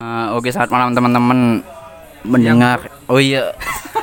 Eh, 0.00 0.26
oke, 0.32 0.48
selamat 0.48 0.72
malam 0.72 0.90
teman-teman 0.96 1.38
mendengar. 2.24 2.88
Oh 3.04 3.20
iya. 3.20 3.52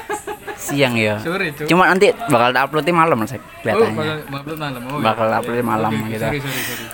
Siang 0.61 0.93
ya. 0.93 1.17
Cuk. 1.17 1.65
Cuma 1.65 1.89
nanti 1.89 2.13
bakal 2.29 2.53
uploadnya 2.53 2.93
malam 2.93 3.17
saya 3.25 3.41
Oh, 3.41 3.49
kelihatannya. 3.65 3.97
bakal 3.97 4.17
bakal 4.29 4.53
malam. 4.59 4.81
Oh, 4.85 4.99
Bakal 5.01 5.25
iya. 5.25 5.37
uploadnya 5.41 5.65
malam 5.65 5.91
Oke, 5.91 6.09
gitu. 6.11 6.21
Sorry, 6.21 6.39
sorry, 6.39 6.61
sorry. 6.61 6.85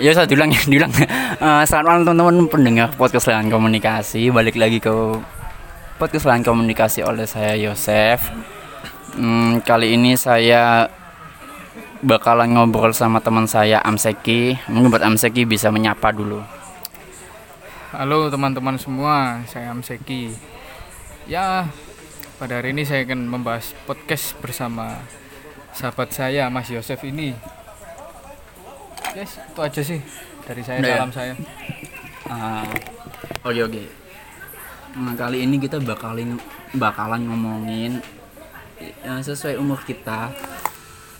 Ya 0.00 0.10
saya 0.16 0.24
diulang 0.24 0.50
ya, 0.50 0.60
diulang. 0.64 0.92
Eh, 0.92 1.62
selamat 1.68 1.84
malam 1.84 2.02
teman-teman 2.02 2.36
pendengar 2.48 2.88
podcast 2.96 3.28
Lahan 3.28 3.52
Komunikasi. 3.52 4.32
Balik 4.32 4.56
lagi 4.56 4.80
ke 4.80 4.92
podcast 6.00 6.24
Lahan 6.24 6.40
Komunikasi 6.40 7.04
oleh 7.04 7.28
saya 7.28 7.60
Yosef. 7.60 8.24
Hmm, 9.12 9.60
kali 9.60 9.92
ini 9.92 10.16
saya 10.16 10.88
bakalan 12.00 12.56
ngobrol 12.56 12.96
sama 12.96 13.20
teman 13.20 13.44
saya 13.44 13.84
Amseki. 13.84 14.56
Mungkin 14.72 14.88
buat 14.88 15.04
Amseki 15.04 15.44
bisa 15.44 15.68
menyapa 15.68 16.08
dulu. 16.08 16.40
Halo 17.92 18.32
teman-teman 18.32 18.80
semua, 18.80 19.44
saya 19.44 19.68
Amseki. 19.68 20.32
Ya, 21.28 21.68
pada 22.40 22.56
hari 22.56 22.72
ini 22.72 22.88
saya 22.88 23.04
akan 23.04 23.28
membahas 23.28 23.76
podcast 23.84 24.32
bersama 24.40 24.96
sahabat 25.76 26.08
saya 26.08 26.48
Mas 26.48 26.72
Yosef 26.72 27.04
ini. 27.04 27.36
Yes, 29.12 29.36
itu 29.36 29.60
aja 29.60 29.82
sih 29.84 30.00
dari 30.48 30.64
saya. 30.64 30.80
Udah 30.80 30.88
ya? 30.88 30.96
Salam 30.96 31.12
saya. 31.12 31.34
Ah, 32.32 32.64
oke 33.44 33.60
oke. 33.60 33.82
Nah, 34.96 35.12
kali 35.12 35.44
ini 35.44 35.60
kita 35.60 35.76
bakalan 35.76 36.40
bakalan 36.72 37.28
ngomongin 37.28 38.00
ya, 39.04 39.20
sesuai 39.20 39.60
umur 39.60 39.84
kita. 39.84 40.32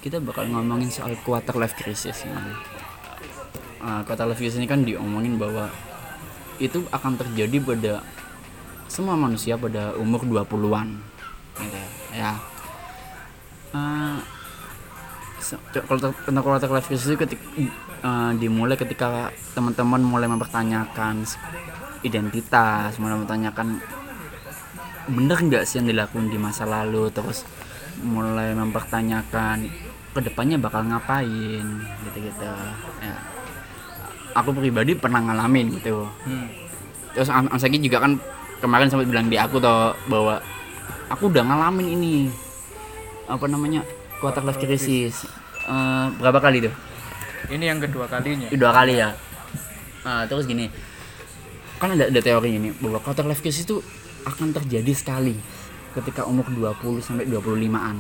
Kita 0.01 0.25
bakal 0.25 0.49
ngomongin 0.49 0.89
soal 0.89 1.21
quarter 1.21 1.53
life 1.61 1.77
crisis. 1.77 2.25
Nah, 2.25 2.81
Ah, 3.83 4.01
quarter 4.09 4.25
life 4.25 4.41
crisis 4.41 4.57
ini 4.57 4.71
kan 4.71 4.89
diomongin 4.89 5.37
bahwa 5.37 5.69
itu 6.63 6.87
akan 6.95 7.19
terjadi 7.19 7.59
pada 7.59 7.93
semua 8.87 9.19
manusia 9.19 9.59
pada 9.59 9.99
umur 9.99 10.23
20-an. 10.23 10.95
Gitu 11.59 11.79
ya. 12.15 12.39
Se- 15.43 15.59
kalau 15.75 15.99
ter- 15.99 16.23
tentang 16.23 16.45
quarter 16.47 16.71
life 16.71 16.87
crisis 16.87 17.11
itu 17.11 17.19
ketika, 17.19 17.43
eh, 18.07 18.31
dimulai 18.39 18.79
ketika 18.79 19.35
teman-teman 19.59 19.99
mulai 19.99 20.31
mempertanyakan 20.31 21.27
identitas, 22.07 22.95
mulai 23.03 23.19
mempertanyakan 23.19 23.83
bener 25.11 25.39
nggak 25.43 25.67
sih 25.67 25.83
yang 25.83 25.91
dilakukan 25.91 26.31
di 26.31 26.39
masa 26.39 26.63
lalu, 26.63 27.11
terus 27.11 27.43
mulai 28.07 28.55
mempertanyakan 28.55 29.67
ke 30.15 30.21
depannya 30.23 30.63
bakal 30.63 30.87
ngapain, 30.87 31.67
gitu-gitu. 32.07 32.47
Ya. 33.03 33.17
Aku 34.33 34.57
pribadi 34.57 34.97
pernah 34.97 35.21
ngalamin 35.21 35.77
gitu. 35.77 36.09
Hmm. 36.25 36.49
Terus 37.13 37.29
Amsaki 37.29 37.77
juga 37.83 38.01
kan 38.01 38.17
kemarin 38.65 38.89
sempat 38.89 39.05
bilang 39.05 39.29
di 39.29 39.37
aku 39.37 39.61
toh 39.61 39.93
bahwa 40.09 40.41
aku 41.13 41.29
udah 41.29 41.45
ngalamin 41.45 41.87
ini 41.99 42.13
apa 43.29 43.45
namanya 43.47 43.85
quarter 44.23 44.41
life 44.45 44.57
crisis. 44.57 45.29
Eh, 45.69 46.07
berapa 46.17 46.41
kali 46.41 46.65
tuh? 46.65 46.75
Ini 47.53 47.65
yang 47.75 47.81
kedua 47.83 48.07
kalinya. 48.09 48.49
dua 48.55 48.71
kali 48.71 49.03
ya 49.03 49.11
Nah, 50.03 50.27
terus 50.27 50.51
gini 50.51 50.67
kan 51.79 51.95
ada, 51.99 52.07
ada 52.11 52.21
teori 52.23 52.59
ini 52.59 52.71
bahwa 52.79 53.03
quarter 53.03 53.27
life 53.27 53.43
crisis 53.43 53.67
itu 53.67 53.83
akan 54.23 54.55
terjadi 54.55 54.95
sekali 54.95 55.35
ketika 55.99 56.23
umur 56.27 56.47
20 56.47 57.03
sampai 57.03 57.27
25-an 57.27 57.97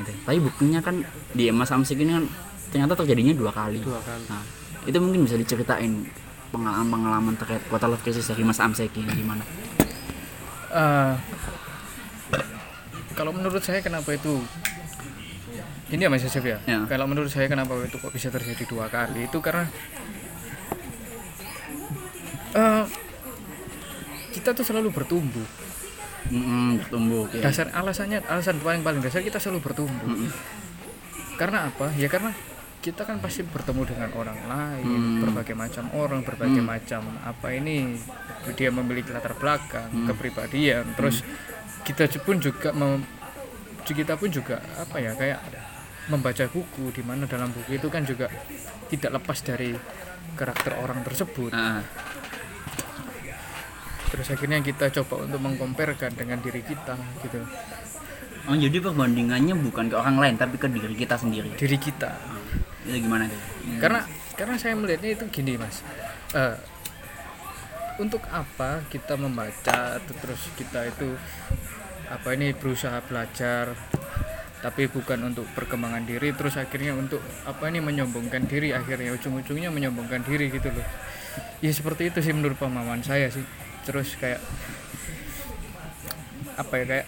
gitu. 0.00 0.12
Tapi 0.24 0.38
buktinya 0.40 0.80
kan 0.80 1.04
di 1.36 1.52
Mas 1.52 1.68
Amsik 1.68 2.00
ini 2.00 2.16
kan 2.16 2.24
ternyata 2.72 2.96
terjadinya 2.96 3.36
dua 3.36 3.52
kali. 3.52 3.80
Dua 3.84 4.00
kali. 4.00 4.24
Nah, 4.28 4.42
itu 4.88 4.96
mungkin 4.96 5.28
bisa 5.28 5.36
diceritain 5.36 6.08
pengalaman-pengalaman 6.50 7.36
terkait 7.38 7.62
quarter 7.68 7.88
life 7.90 8.02
crisis 8.02 8.26
dari 8.26 8.42
Mas 8.42 8.58
Amsek 8.58 8.90
ini 8.96 9.12
gimana? 9.12 9.44
Eh, 10.70 11.14
kalau 13.18 13.34
menurut 13.34 13.60
saya 13.60 13.82
kenapa 13.82 14.14
itu 14.14 14.40
ini 15.90 16.06
ya 16.06 16.10
Mas 16.10 16.22
Yosef 16.22 16.46
ya? 16.46 16.62
Ya. 16.70 16.86
Kalau 16.86 17.10
menurut 17.10 17.28
saya 17.28 17.50
kenapa 17.50 17.74
itu 17.82 17.98
kok 17.98 18.14
bisa 18.14 18.30
terjadi 18.30 18.62
dua 18.70 18.86
kali 18.86 19.26
itu 19.26 19.38
karena 19.42 19.66
eh, 22.54 22.84
kita 24.30 24.54
tuh 24.54 24.62
selalu 24.62 24.94
bertumbuh. 24.94 25.46
Mm 26.30 26.86
bertumbuh 26.86 27.26
oke. 27.26 27.42
Dasar 27.42 27.74
alasannya 27.74 28.22
alasan 28.30 28.62
paling 28.62 28.86
paling 28.86 29.02
dasar 29.02 29.26
kita 29.26 29.42
selalu 29.42 29.66
bertumbuh. 29.66 30.06
Mm-mm. 30.06 30.30
Karena 31.34 31.66
apa? 31.66 31.90
Ya 31.98 32.06
karena 32.06 32.30
kita 32.80 33.04
kan 33.04 33.20
pasti 33.20 33.44
bertemu 33.44 33.82
dengan 33.84 34.10
orang 34.16 34.40
lain, 34.40 34.88
Hmm. 34.88 35.20
berbagai 35.20 35.52
macam 35.52 35.84
orang, 35.92 36.24
berbagai 36.24 36.64
macam 36.64 37.04
apa 37.20 37.52
ini 37.52 38.00
dia 38.56 38.72
memiliki 38.72 39.12
latar 39.12 39.36
belakang, 39.36 39.92
Hmm. 39.92 40.08
kepribadian, 40.08 40.96
terus 40.96 41.20
kita 41.84 42.08
pun 42.18 42.40
juga 42.40 42.72
mem- 42.72 43.04
kita 43.84 44.16
pun 44.16 44.32
juga 44.32 44.64
apa 44.76 44.96
ya 44.96 45.12
kayak 45.12 45.40
membaca 46.08 46.44
buku 46.48 46.88
di 46.90 47.02
mana 47.04 47.28
dalam 47.28 47.52
buku 47.52 47.76
itu 47.76 47.86
kan 47.86 48.02
juga 48.02 48.32
tidak 48.88 49.20
lepas 49.20 49.38
dari 49.44 49.76
karakter 50.34 50.72
orang 50.80 51.04
tersebut. 51.04 51.52
Ah, 51.52 51.84
Terus 54.10 54.26
akhirnya 54.26 54.58
kita 54.58 54.90
coba 54.90 55.22
untuk 55.22 55.38
mengkomparkan 55.38 56.10
dengan 56.18 56.42
diri 56.42 56.66
kita 56.66 56.98
gitu. 57.22 57.46
oh 58.48 58.56
jadi 58.58 58.82
perbandingannya 58.82 59.54
bukan 59.54 59.86
ke 59.86 59.94
orang 59.94 60.18
lain 60.18 60.34
tapi 60.34 60.58
ke 60.58 60.66
diri 60.66 60.96
kita 60.98 61.14
sendiri. 61.14 61.54
Diri 61.54 61.78
kita. 61.78 62.39
Itu 62.88 62.96
gimana 63.04 63.28
tuh? 63.28 63.40
karena 63.80 64.00
karena 64.36 64.56
saya 64.56 64.72
melihatnya 64.76 65.20
itu 65.20 65.24
gini 65.28 65.60
mas. 65.60 65.84
Eh, 66.32 66.56
untuk 68.00 68.24
apa 68.32 68.80
kita 68.88 69.20
membaca 69.20 70.00
terus 70.00 70.42
kita 70.56 70.88
itu 70.88 71.12
apa 72.08 72.28
ini 72.32 72.56
berusaha 72.56 73.04
belajar 73.04 73.76
tapi 74.60 74.88
bukan 74.88 75.32
untuk 75.32 75.48
perkembangan 75.56 76.04
diri 76.04 76.36
terus 76.36 76.56
akhirnya 76.60 76.92
untuk 76.92 77.20
apa 77.48 77.68
ini 77.72 77.80
menyombongkan 77.80 78.44
diri 78.44 78.76
akhirnya 78.76 79.16
ujung-ujungnya 79.16 79.72
menyombongkan 79.72 80.20
diri 80.24 80.52
gitu 80.52 80.68
loh. 80.68 80.84
Ya 81.64 81.72
seperti 81.72 82.12
itu 82.12 82.20
sih 82.20 82.32
menurut 82.32 82.56
pemahaman 82.60 83.00
saya 83.00 83.32
sih. 83.32 83.44
Terus 83.88 84.16
kayak 84.20 84.40
apa 86.60 86.72
ya 86.76 86.84
kayak 86.84 87.06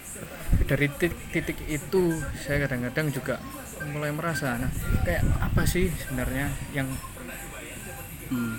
dari 0.65 0.87
titik, 0.97 1.13
titik 1.29 1.57
itu 1.69 2.17
saya 2.41 2.65
kadang-kadang 2.65 3.13
juga 3.13 3.37
mulai 3.89 4.11
merasa 4.11 4.55
nah 4.55 4.71
kayak 5.03 5.21
apa 5.39 5.61
sih 5.65 5.91
sebenarnya 5.91 6.47
yang 6.71 6.87
Hmm. 8.23 8.57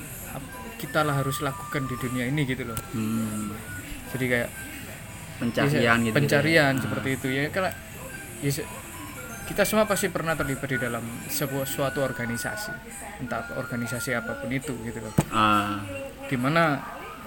kita 0.78 1.02
lah 1.02 1.18
harus 1.18 1.42
lakukan 1.42 1.88
di 1.90 1.96
dunia 1.98 2.28
ini 2.30 2.46
gitu 2.46 2.62
loh. 2.62 2.78
Hmm. 2.94 3.50
jadi 4.14 4.24
kayak 4.30 4.50
pencarian 5.42 5.82
ya, 5.98 6.04
gitu 6.06 6.14
pencarian 6.14 6.72
gitu 6.78 6.84
seperti 6.86 7.08
itu 7.18 7.26
ya. 7.34 7.44
Karena 7.50 7.70
ya, 8.38 8.50
kita 9.44 9.62
semua 9.66 9.84
pasti 9.90 10.06
pernah 10.14 10.38
terlibat 10.38 10.70
di 10.70 10.78
dalam 10.78 11.02
sebuah 11.26 11.66
suatu 11.66 11.98
organisasi 12.00 12.70
entah 13.26 13.50
organisasi 13.58 14.14
apa 14.14 14.38
pun 14.38 14.48
itu 14.54 14.70
gitu 14.86 15.02
loh. 15.02 15.10
Ah, 15.34 15.82
di 16.30 16.36
mana 16.38 16.78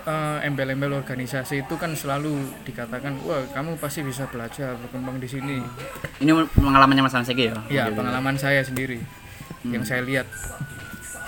eh, 0.07 0.47
embel-embel 0.47 0.95
organisasi 0.95 1.67
itu 1.67 1.75
kan 1.75 1.91
selalu 1.93 2.39
dikatakan 2.63 3.19
wah 3.27 3.43
kamu 3.51 3.75
pasti 3.75 4.01
bisa 4.07 4.23
belajar 4.31 4.79
berkembang 4.79 5.19
di 5.19 5.27
sini. 5.27 5.59
Ini 6.23 6.31
pengalamannya 6.55 7.03
Mas 7.03 7.13
Amseki 7.13 7.51
ya? 7.51 7.55
ya 7.67 7.83
pengalaman 7.91 8.39
saya 8.39 8.63
sendiri 8.63 9.03
yang 9.67 9.83
saya 9.83 10.01
lihat. 10.01 10.27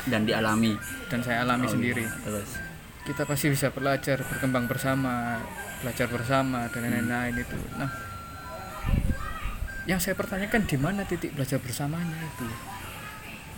Dan 0.10 0.26
dialami? 0.26 0.74
Dan 1.12 1.22
saya 1.22 1.44
alami 1.44 1.68
Oh, 1.68 1.76
sendiri. 1.76 2.08
Terus? 2.08 2.50
Kita 3.06 3.28
pasti 3.28 3.52
bisa 3.52 3.70
belajar 3.70 4.24
berkembang 4.24 4.66
bersama 4.66 5.38
belajar 5.84 6.08
bersama 6.08 6.66
dan 6.72 6.88
lain-lain 6.88 7.36
itu. 7.36 7.58
Nah 7.78 7.92
yang 9.86 9.98
saya 10.00 10.14
pertanyakan 10.14 10.70
di 10.70 10.78
mana 10.78 11.02
titik 11.04 11.36
belajar 11.36 11.60
bersamanya 11.60 12.16
itu? 12.16 12.46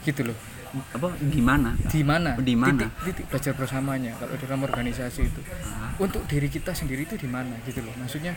Gitu 0.07 0.21
loh 0.33 0.60
apa 0.71 1.07
gimana 1.19 1.75
di 1.91 2.01
mana? 2.01 2.31
Di 2.39 2.55
mana? 2.55 2.87
titik, 2.87 2.91
titik 3.03 3.25
belajar 3.27 3.53
bersamanya 3.59 4.11
kalau 4.15 4.35
dalam 4.39 4.59
organisasi 4.63 5.21
itu. 5.27 5.41
Ah. 5.67 5.91
untuk 5.99 6.23
diri 6.31 6.47
kita 6.47 6.71
sendiri 6.71 7.03
itu 7.03 7.19
di 7.19 7.27
mana 7.27 7.51
gitu 7.67 7.83
loh. 7.83 7.91
Maksudnya 7.99 8.31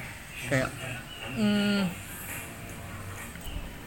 kayak 0.51 0.69
hmm, 1.39 1.83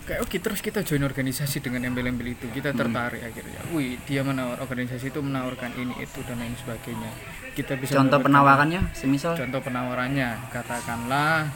kayak 0.07 0.19
oke 0.23 0.37
terus 0.39 0.63
kita 0.63 0.79
join 0.87 1.03
organisasi 1.03 1.59
dengan 1.59 1.91
embel-embel 1.91 2.31
itu. 2.31 2.47
Kita 2.47 2.71
Hmm. 2.71 2.79
tertarik 2.79 3.19
akhirnya. 3.19 3.59
Wih 3.75 3.99
dia 4.07 4.23
menawar 4.23 4.63
organisasi 4.63 5.11
itu 5.11 5.19
menawarkan 5.19 5.75
ini 5.75 5.99
itu 5.99 6.19
dan 6.23 6.39
lain 6.39 6.55
sebagainya. 6.55 7.11
Kita 7.51 7.75
bisa 7.75 7.99
contoh 7.99 8.23
penawarannya 8.23 8.95
semisal? 8.95 9.35
Contoh 9.35 9.59
penawarannya 9.59 10.47
katakanlah 10.55 11.51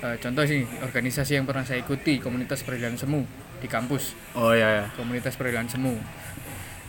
eh, 0.00 0.16
contoh 0.16 0.48
sih 0.48 0.64
organisasi 0.80 1.36
yang 1.36 1.44
pernah 1.44 1.60
saya 1.60 1.84
ikuti 1.84 2.16
komunitas 2.16 2.64
peradilan 2.64 2.96
semu 2.96 3.20
di 3.60 3.68
kampus. 3.68 4.16
Oh 4.34 4.56
ya 4.56 4.82
ya 4.82 4.84
komunitas 4.96 5.36
peradilan 5.36 5.68
semu 5.68 5.94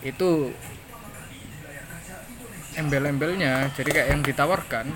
itu 0.01 0.49
embel-embelnya 2.73 3.69
jadi 3.75 3.89
kayak 3.91 4.09
yang 4.17 4.21
ditawarkan 4.25 4.89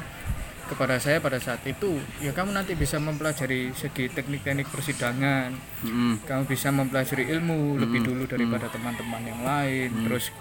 kepada 0.65 0.97
saya 0.97 1.21
pada 1.21 1.37
saat 1.37 1.61
itu 1.69 2.01
ya 2.17 2.33
kamu 2.33 2.49
nanti 2.57 2.73
bisa 2.73 2.97
mempelajari 2.97 3.69
segi 3.77 4.09
teknik-teknik 4.09 4.65
persidangan. 4.65 5.53
Mm-mm. 5.85 6.25
kamu 6.25 6.49
bisa 6.49 6.73
mempelajari 6.73 7.29
ilmu 7.37 7.77
lebih 7.77 8.01
dulu 8.01 8.25
daripada 8.25 8.65
teman-teman 8.73 9.21
yang 9.29 9.41
lain. 9.45 9.89
Terus 10.09 10.33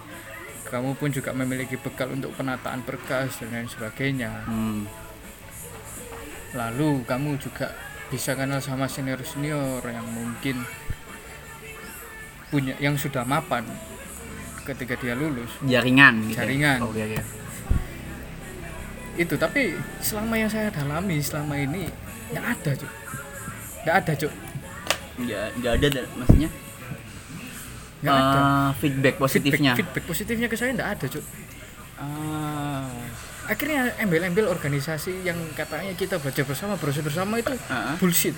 kamu 0.65 0.97
pun 0.97 1.13
juga 1.13 1.37
memiliki 1.37 1.77
bekal 1.77 2.09
untuk 2.17 2.33
penataan 2.35 2.81
berkas 2.89 3.37
dan 3.43 3.53
lain 3.53 3.69
sebagainya. 3.69 4.33
Hmm. 4.49 4.89
lalu 6.55 7.03
kamu 7.03 7.35
juga 7.43 7.75
bisa 8.15 8.39
kenal 8.39 8.63
sama 8.63 8.87
senior 8.87 9.19
senior 9.27 9.83
yang 9.91 10.07
mungkin 10.07 10.63
punya 12.55 12.79
yang 12.79 12.95
sudah 12.95 13.27
mapan 13.27 13.67
ketika 14.62 14.95
dia 15.03 15.19
lulus. 15.19 15.51
Jaringan 15.67 16.31
gitu 16.31 16.39
ya? 16.39 16.47
Jaringan. 16.47 16.79
oke 16.87 17.03
oke 17.03 17.45
itu 19.15 19.35
tapi 19.39 19.79
selama 20.03 20.35
yang 20.35 20.51
saya 20.51 20.71
dalami 20.75 21.23
selama 21.23 21.55
ini 21.55 21.87
nggak 22.35 22.45
ada 22.45 22.71
cuk. 22.75 22.93
Nggak 23.87 23.97
ada 24.03 24.12
cuk. 24.19 24.33
Nggak 25.23 25.47
nggak 25.62 25.73
ada 25.79 25.87
dan 25.87 26.05
maksudnya? 26.19 26.51
Nggak 28.03 28.17
ada. 28.19 28.39
Eh, 28.39 28.71
feedback 28.83 29.15
positifnya? 29.23 29.73
feedback, 29.79 29.79
feedback 29.79 30.05
positifnya 30.11 30.49
ke 30.51 30.56
saya 30.59 30.71
nggak 30.75 30.91
ada 30.99 31.06
cuk. 31.06 31.25
Ah, 31.95 32.91
akhirnya 33.47 33.95
embel-embel 34.03 34.51
organisasi 34.51 35.23
yang 35.23 35.39
katanya 35.55 35.95
kita 35.95 36.19
belajar 36.19 36.43
bersama 36.43 36.75
proses 36.75 37.06
bersama 37.06 37.39
itu 37.39 37.55
ah. 37.71 37.95
bullshit 38.03 38.35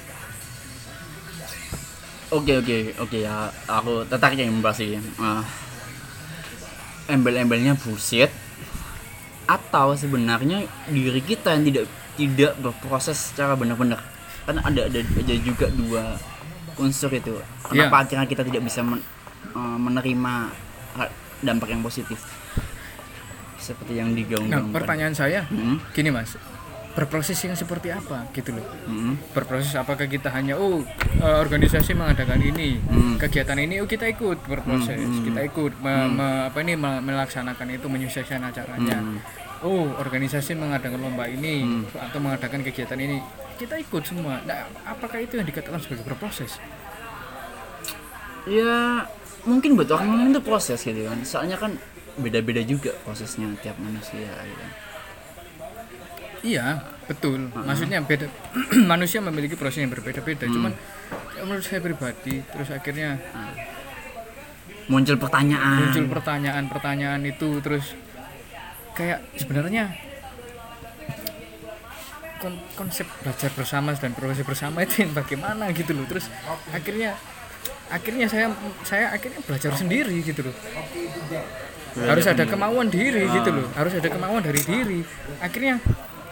oke 2.30 2.52
oke 2.56 2.76
oke 2.98 3.18
ya. 3.18 3.48
Aku 3.66 4.02
tertarik 4.06 4.38
yang 4.38 4.52
membahas 4.52 4.80
ini 4.80 4.98
Ah, 5.16 5.42
embel-embelnya 7.06 7.74
bullshit. 7.76 8.30
Atau 9.46 9.94
sebenarnya 9.94 10.66
diri 10.86 11.22
kita 11.22 11.54
yang 11.54 11.64
tidak 11.64 11.84
tidak 12.16 12.52
berproses 12.58 13.30
secara 13.30 13.54
benar-benar. 13.54 14.02
Kan 14.42 14.58
ada 14.58 14.86
ada 14.86 15.00
ada 15.00 15.34
juga 15.38 15.70
dua 15.70 16.18
unsur 16.76 17.10
itu. 17.10 17.38
Kenapa 17.64 18.02
akhirnya 18.02 18.26
kita 18.26 18.42
tidak 18.42 18.62
bisa 18.62 18.82
men- 18.82 19.04
eh, 19.46 19.78
menerima 19.78 20.34
dampak 21.40 21.68
yang 21.70 21.82
positif? 21.82 22.18
Seperti 23.56 23.98
yang 23.98 24.10
nah 24.10 24.16
digaung-gaungkan 24.16 24.70
pertanyaan 24.72 25.10
saya 25.10 25.42
Mm, 25.48 25.78
gini 25.90 26.10
mas 26.10 26.38
berproses 26.96 27.36
yang 27.38 27.52
seperti 27.52 27.92
apa 27.92 28.24
gitu 28.32 28.56
loh 28.56 28.64
mm, 28.88 29.30
berproses 29.30 29.76
apakah 29.76 30.08
kita 30.08 30.32
hanya 30.32 30.56
oh 30.56 30.80
eh, 31.14 31.36
organisasi 31.38 31.92
mengadakan 31.92 32.40
ini 32.40 32.80
Hmm. 32.82 33.20
kegiatan 33.20 33.54
ini 33.54 33.78
oh 33.78 33.86
kita 33.86 34.08
ikut 34.08 34.40
berproses 34.42 34.96
Hmm, 34.96 35.12
hmm, 35.12 35.24
kita 35.26 35.40
ikut 35.46 35.72
me- 35.78 36.08
me- 36.10 36.44
apa 36.48 36.58
ini 36.58 36.72
me- 36.74 37.00
melaksanakan 37.00 37.68
itu 37.70 37.86
menyukseskan 37.86 38.40
acaranya 38.40 38.98
Hmm. 38.98 39.20
oh 39.60 39.92
organisasi 39.94 40.56
mengadakan 40.56 40.96
lomba 40.98 41.28
ini 41.28 41.60
Hmm. 41.60 41.84
atau 41.94 42.16
mengadakan 42.16 42.64
kegiatan 42.64 42.96
ini 42.96 43.20
kita 43.56 43.76
ikut 43.76 44.02
semua 44.02 44.40
nah 44.42 44.64
apakah 44.86 45.20
itu 45.20 45.36
yang 45.36 45.44
dikatakan 45.44 45.76
sebagai 45.78 46.02
berproses 46.02 46.56
ya 48.46 49.04
mungkin 49.44 49.74
buat 49.74 49.90
orang 49.90 50.30
itu 50.30 50.40
proses 50.40 50.80
gitu 50.80 51.04
kan 51.04 51.18
soalnya 51.22 51.56
kan 51.56 51.76
beda-beda 52.16 52.64
juga 52.64 52.96
prosesnya 53.04 53.44
tiap 53.60 53.76
manusia 53.76 54.24
gitu. 54.24 54.64
Iya 56.42 56.82
betul. 57.06 57.48
Maksudnya 57.52 58.02
beda 58.02 58.26
manusia 58.92 59.22
memiliki 59.22 59.54
proses 59.54 59.84
yang 59.84 59.92
berbeda-beda. 59.92 60.44
Cuman 60.44 60.72
ya 61.36 61.42
menurut 61.44 61.64
saya 61.64 61.80
pribadi 61.80 62.42
terus 62.42 62.68
akhirnya 62.72 63.20
muncul 64.86 65.16
pertanyaan. 65.16 65.90
Muncul 65.90 66.06
pertanyaan-pertanyaan 66.10 67.20
itu 67.26 67.60
terus 67.62 67.94
kayak 68.96 69.20
sebenarnya 69.36 69.92
kon- 72.40 72.62
konsep 72.76 73.06
belajar 73.22 73.50
bersama 73.52 73.92
dan 73.96 74.12
proses 74.16 74.44
bersama 74.46 74.82
itu 74.84 75.04
yang 75.04 75.12
bagaimana 75.12 75.70
gitu 75.72 75.92
loh. 75.92 76.04
Terus 76.08 76.28
akhirnya 76.70 77.16
akhirnya 77.86 78.26
saya 78.26 78.50
saya 78.82 79.14
akhirnya 79.14 79.40
belajar 79.46 79.72
sendiri 79.74 80.22
gitu 80.22 80.46
loh. 80.46 80.56
Harus 81.96 82.28
ada 82.28 82.44
kemauan 82.44 82.92
diri 82.92 83.24
gitu 83.24 83.50
loh. 83.50 83.66
Harus 83.72 83.96
ada 83.96 84.08
kemauan 84.12 84.44
dari 84.44 84.60
diri. 84.60 85.00
Akhirnya 85.40 85.80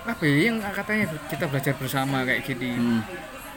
apa 0.04 0.22
ya 0.28 0.52
yang 0.52 0.60
katanya 0.60 1.08
kita 1.32 1.44
belajar 1.48 1.74
bersama 1.80 2.28
kayak 2.28 2.44
gini 2.44 2.76
Hmm. 2.76 3.00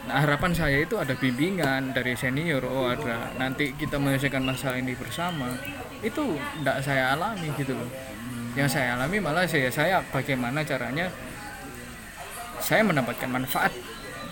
Nah, 0.08 0.24
harapan 0.24 0.56
saya 0.56 0.80
itu 0.80 0.96
ada 0.96 1.12
bimbingan 1.12 1.92
dari 1.92 2.16
senior. 2.16 2.64
Oh, 2.64 2.88
ada 2.88 3.28
nanti 3.36 3.76
kita 3.76 4.00
menyelesaikan 4.00 4.40
masalah 4.40 4.80
ini 4.80 4.96
bersama. 4.96 5.52
Itu 6.00 6.32
tidak 6.32 6.80
saya 6.80 7.12
alami 7.12 7.52
gitu 7.60 7.76
loh. 7.76 7.90
Yang 8.56 8.80
saya 8.80 8.96
alami 8.96 9.20
malah 9.20 9.44
saya 9.44 9.68
saya 9.68 10.00
bagaimana 10.08 10.64
caranya 10.64 11.12
saya 12.56 12.80
mendapatkan 12.88 13.28
manfaat 13.28 13.68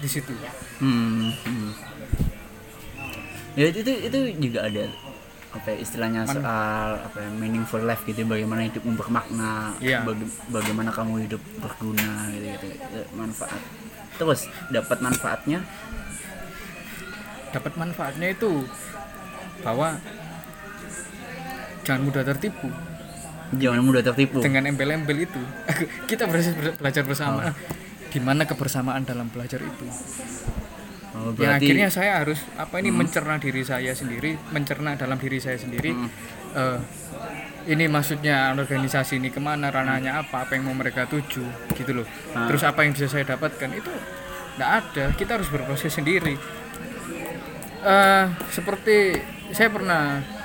di 0.01 0.09
situ. 0.09 0.33
Hmm, 0.81 1.29
hmm. 1.45 1.71
Ya 3.61 3.69
itu 3.69 3.85
itu 3.85 4.19
juga 4.49 4.65
ada 4.65 4.89
apa 5.57 5.69
ya, 5.69 5.77
istilahnya 5.79 6.23
Man- 6.23 6.37
soal 6.37 6.89
apa 7.01 7.19
ya, 7.19 7.31
meaningful 7.33 7.81
life 7.81 8.05
gitu 8.05 8.23
bagaimana 8.23 8.65
hidup 8.65 8.85
bermakna 8.85 9.73
Iya. 9.79 10.03
baga- 10.03 10.33
bagaimana 10.51 10.91
kamu 10.91 11.25
hidup 11.25 11.43
berguna 11.57 12.29
gitu 12.31 12.47
gitu 12.69 13.01
manfaat 13.13 13.61
terus 14.15 14.41
dapat 14.69 14.99
manfaatnya 15.01 15.61
Dapat 17.47 17.73
manfaatnya 17.73 18.29
itu 18.31 18.69
bahwa 19.63 19.97
jangan 21.83 22.03
mudah 22.05 22.21
tertipu 22.23 22.69
jangan 23.55 23.81
mudah 23.81 24.03
tertipu 24.03 24.43
dengan 24.43 24.67
embel-embel 24.67 25.25
itu. 25.25 25.41
kita 26.11 26.27
berhasil 26.27 26.53
belajar 26.77 27.07
bersama. 27.07 27.55
Gimana 28.11 28.43
kebersamaan 28.45 29.07
dalam 29.07 29.31
belajar 29.31 29.63
itu? 29.63 29.87
Oh, 31.17 31.33
yang 31.41 31.57
akhirnya 31.57 31.89
saya 31.89 32.21
harus 32.21 32.41
apa 32.61 32.79
ini 32.79 32.93
mencerna 32.93 33.41
diri 33.41 33.65
saya 33.65 33.97
sendiri 33.97 34.37
mencerna 34.53 34.95
dalam 35.01 35.17
diri 35.17 35.41
saya 35.41 35.57
sendiri. 35.57 35.91
Hmm. 35.93 36.09
eh, 36.55 36.79
ini 37.67 37.91
maksudnya 37.91 38.55
organisasi 38.55 39.19
ini 39.19 39.35
ke 39.35 39.43
mana 39.43 39.75
ranahnya 39.75 40.23
apa 40.23 40.47
apa 40.47 40.55
yang 40.55 40.71
mau 40.71 40.77
mereka 40.77 41.09
tuju 41.11 41.43
gitu 41.75 41.91
loh. 41.91 42.07
Ah. 42.37 42.47
terus 42.47 42.63
apa 42.63 42.87
yang 42.87 42.95
bisa 42.95 43.11
saya 43.11 43.27
dapatkan 43.27 43.71
itu 43.75 43.91
tidak 44.57 44.71
ada. 44.71 45.05
Kita 45.13 45.31
harus 45.37 45.49
berproses 45.53 45.93
sendiri. 45.93 46.39
Eh, 47.87 48.25
seperti 48.51 49.19
saya 49.55 49.69
pernah 49.71 50.36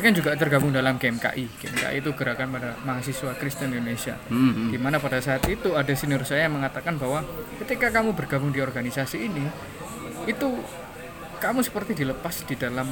saya 0.00 0.16
kan 0.16 0.16
juga 0.16 0.32
tergabung 0.32 0.72
dalam 0.72 0.96
GMKI 0.96 1.60
GMKI 1.60 2.00
itu 2.00 2.16
gerakan 2.16 2.56
pada 2.56 2.72
mahasiswa 2.88 3.36
Kristen 3.36 3.68
Indonesia. 3.76 4.16
Hmm, 4.32 4.48
hmm. 4.48 4.68
di 4.72 4.80
mana 4.80 4.96
pada 4.96 5.20
saat 5.20 5.44
itu 5.44 5.76
ada 5.76 5.92
senior 5.92 6.24
saya 6.24 6.48
yang 6.48 6.56
mengatakan 6.56 6.96
bahwa 6.96 7.20
ketika 7.60 7.92
kamu 7.92 8.16
bergabung 8.16 8.48
di 8.48 8.64
organisasi 8.64 9.28
ini 9.28 9.44
itu 10.24 10.56
kamu 11.36 11.60
seperti 11.60 11.92
dilepas 12.00 12.48
di 12.48 12.56
dalam 12.56 12.88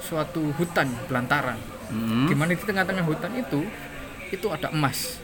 suatu 0.00 0.56
hutan 0.56 0.88
belantara 1.12 1.60
Hmm, 1.92 2.24
di 2.24 2.32
mana 2.32 2.56
di 2.56 2.64
tengah-tengah 2.64 3.04
hutan 3.04 3.36
itu 3.36 3.60
itu 4.32 4.46
ada 4.48 4.72
emas. 4.72 5.20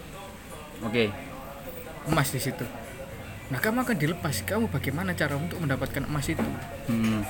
Oke. 0.84 1.08
Emas 2.04 2.28
di 2.28 2.44
situ. 2.44 2.68
Nah 3.48 3.56
kamu 3.56 3.88
akan 3.88 3.96
dilepas. 3.96 4.44
Kamu 4.44 4.68
bagaimana 4.68 5.16
cara 5.16 5.32
untuk 5.40 5.64
mendapatkan 5.64 6.04
emas 6.04 6.28
itu? 6.28 6.44
Hmm. 6.92 7.24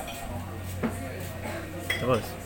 terus 1.99 2.38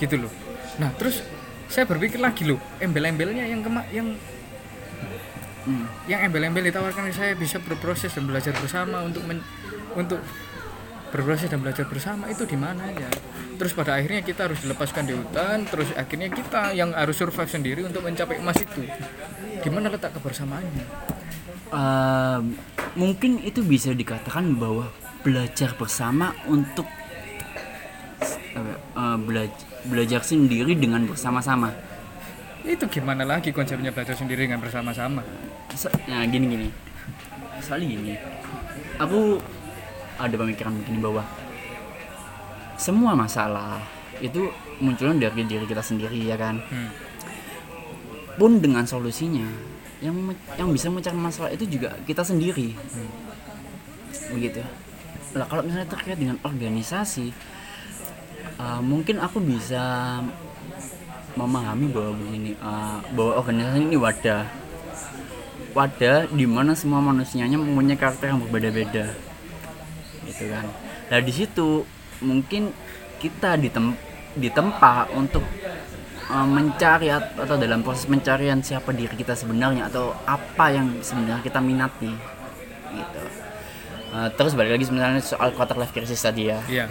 gitu 0.00 0.16
loh. 0.16 0.32
Nah 0.80 0.90
terus 0.96 1.20
saya 1.68 1.84
berpikir 1.84 2.18
lagi 2.18 2.48
loh 2.48 2.58
embel-embelnya 2.80 3.44
yang 3.46 3.60
kema 3.60 3.84
yang 3.92 4.16
Hmm. 5.60 5.84
yang 6.08 6.24
embel-embel 6.24 6.64
ditawarkan 6.72 7.12
saya 7.12 7.36
bisa 7.36 7.60
berproses 7.60 8.16
dan 8.16 8.24
belajar 8.24 8.56
bersama 8.56 9.04
untuk 9.04 9.20
men- 9.28 9.44
untuk 9.92 10.16
berproses 11.12 11.52
dan 11.52 11.60
belajar 11.60 11.84
bersama 11.84 12.32
itu 12.32 12.48
di 12.48 12.56
mana 12.56 12.88
ya? 12.96 13.12
Terus 13.60 13.76
pada 13.76 14.00
akhirnya 14.00 14.24
kita 14.24 14.48
harus 14.48 14.64
dilepaskan 14.64 15.04
di 15.04 15.12
hutan 15.12 15.68
terus 15.68 15.92
akhirnya 15.92 16.32
kita 16.32 16.72
yang 16.72 16.96
harus 16.96 17.12
survive 17.20 17.52
sendiri 17.52 17.84
untuk 17.84 18.00
mencapai 18.00 18.40
emas 18.40 18.56
itu. 18.56 18.88
Gimana 19.60 19.92
letak 19.92 20.16
kebersamaannya? 20.16 20.86
Eh, 21.70 22.40
mungkin 22.96 23.44
itu 23.44 23.60
bisa 23.60 23.92
dikatakan 23.92 24.56
bahwa 24.56 24.88
belajar 25.20 25.76
bersama 25.76 26.32
untuk 26.48 26.88
eh, 28.56 29.18
belajar 29.28 29.69
belajar 29.86 30.20
sendiri 30.24 30.76
dengan 30.76 31.04
bersama-sama. 31.08 31.72
Itu 32.66 32.88
gimana 32.92 33.24
lagi 33.24 33.54
konsepnya 33.54 33.94
belajar 33.94 34.16
sendiri 34.16 34.44
dengan 34.44 34.60
bersama-sama? 34.60 35.24
Nah 36.08 36.24
gini 36.28 36.46
gini. 36.48 36.68
Soalnya 37.60 37.86
gini 37.88 38.14
aku 39.00 39.40
ada 40.20 40.34
pemikiran 40.36 40.76
begini 40.76 41.00
bahwa 41.00 41.24
semua 42.76 43.16
masalah 43.16 43.80
itu 44.20 44.52
munculnya 44.84 45.32
dari 45.32 45.48
diri 45.48 45.64
kita 45.64 45.80
sendiri 45.80 46.20
ya 46.20 46.36
kan? 46.36 46.60
Hmm. 46.68 46.92
pun 48.38 48.56
dengan 48.56 48.88
solusinya 48.88 49.44
yang 50.00 50.16
yang 50.56 50.72
bisa 50.72 50.88
mencari 50.88 51.12
masalah 51.12 51.52
itu 51.52 51.68
juga 51.68 51.92
kita 52.08 52.24
sendiri. 52.24 52.72
Begitu. 54.32 54.64
Lah 55.36 55.44
kalau 55.44 55.60
misalnya 55.60 55.84
terkait 55.84 56.16
dengan 56.16 56.40
organisasi 56.40 57.36
uh, 58.60 58.80
mungkin 58.84 59.16
aku 59.16 59.40
bisa 59.40 60.20
memahami 61.32 61.88
bahwa 61.88 62.12
begini 62.20 62.52
uh, 62.60 63.00
bahwa 63.16 63.40
organisasi 63.40 63.88
ini 63.88 63.96
wadah. 63.96 64.44
Wadah 65.70 66.26
di 66.28 66.44
mana 66.44 66.74
semua 66.74 66.98
manusianya 66.98 67.56
mempunyai 67.56 67.96
karakter 67.96 68.34
yang 68.34 68.42
berbeda-beda. 68.42 69.14
Gitu 70.26 70.44
kan. 70.50 70.66
Nah 71.08 71.20
di 71.22 71.32
situ 71.32 71.86
mungkin 72.20 72.74
kita 73.22 73.54
ditem 73.54 73.94
ditempa 74.34 75.14
untuk 75.14 75.46
eh, 76.26 76.46
mencari 76.46 77.14
at- 77.14 77.38
atau 77.38 77.54
dalam 77.54 77.86
proses 77.86 78.10
pencarian 78.10 78.58
siapa 78.62 78.90
diri 78.90 79.14
kita 79.14 79.38
sebenarnya 79.38 79.86
atau 79.86 80.10
apa 80.26 80.74
yang 80.74 80.98
sebenarnya 81.06 81.42
kita 81.46 81.62
minati. 81.62 82.10
Gitu. 82.90 83.22
Eh, 84.10 84.28
terus 84.34 84.58
balik 84.58 84.74
lagi 84.74 84.90
sebenarnya 84.90 85.22
soal 85.22 85.54
quarter 85.54 85.78
life 85.78 85.94
crisis 85.94 86.18
tadi 86.18 86.50
ya. 86.50 86.58
Iya. 86.66 86.90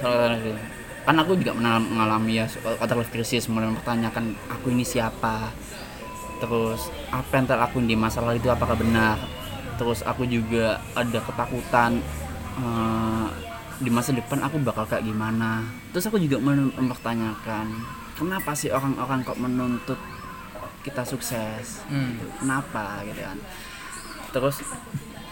Soal 0.00 0.12
quarter 0.16 0.28
life 0.32 0.44
crisis. 0.48 0.64
Kan 1.04 1.16
aku 1.18 1.38
juga 1.40 1.56
mengalami 1.56 2.42
ya 2.42 2.46
quarter 2.78 2.96
life 3.00 3.12
crisis 3.12 3.48
mulai 3.48 3.70
mempertanyakan 3.70 4.36
aku 4.50 4.72
ini 4.72 4.84
siapa. 4.84 5.50
Terus 6.38 6.90
apa 7.10 7.32
yang 7.34 7.46
terlakuin 7.50 7.86
di 7.90 7.96
masa 7.98 8.22
lalu 8.22 8.38
itu 8.38 8.50
apakah 8.50 8.78
benar? 8.78 9.18
Terus 9.78 10.02
aku 10.06 10.26
juga 10.26 10.78
ada 10.94 11.18
ketakutan 11.22 12.02
eh, 12.58 13.26
di 13.78 13.90
masa 13.94 14.10
depan 14.10 14.42
aku 14.42 14.58
bakal 14.62 14.84
kayak 14.86 15.06
gimana. 15.06 15.66
Terus 15.94 16.10
aku 16.10 16.18
juga 16.18 16.38
mem- 16.42 16.74
mempertanyakan 16.74 17.66
kenapa 18.18 18.50
sih 18.58 18.74
orang-orang 18.74 19.22
kok 19.22 19.38
menuntut 19.38 19.98
kita 20.82 21.02
sukses? 21.06 21.82
Hmm. 21.86 22.18
kenapa? 22.42 23.02
Gitu 23.06 23.22
kan. 23.22 23.38
Terus 24.34 24.60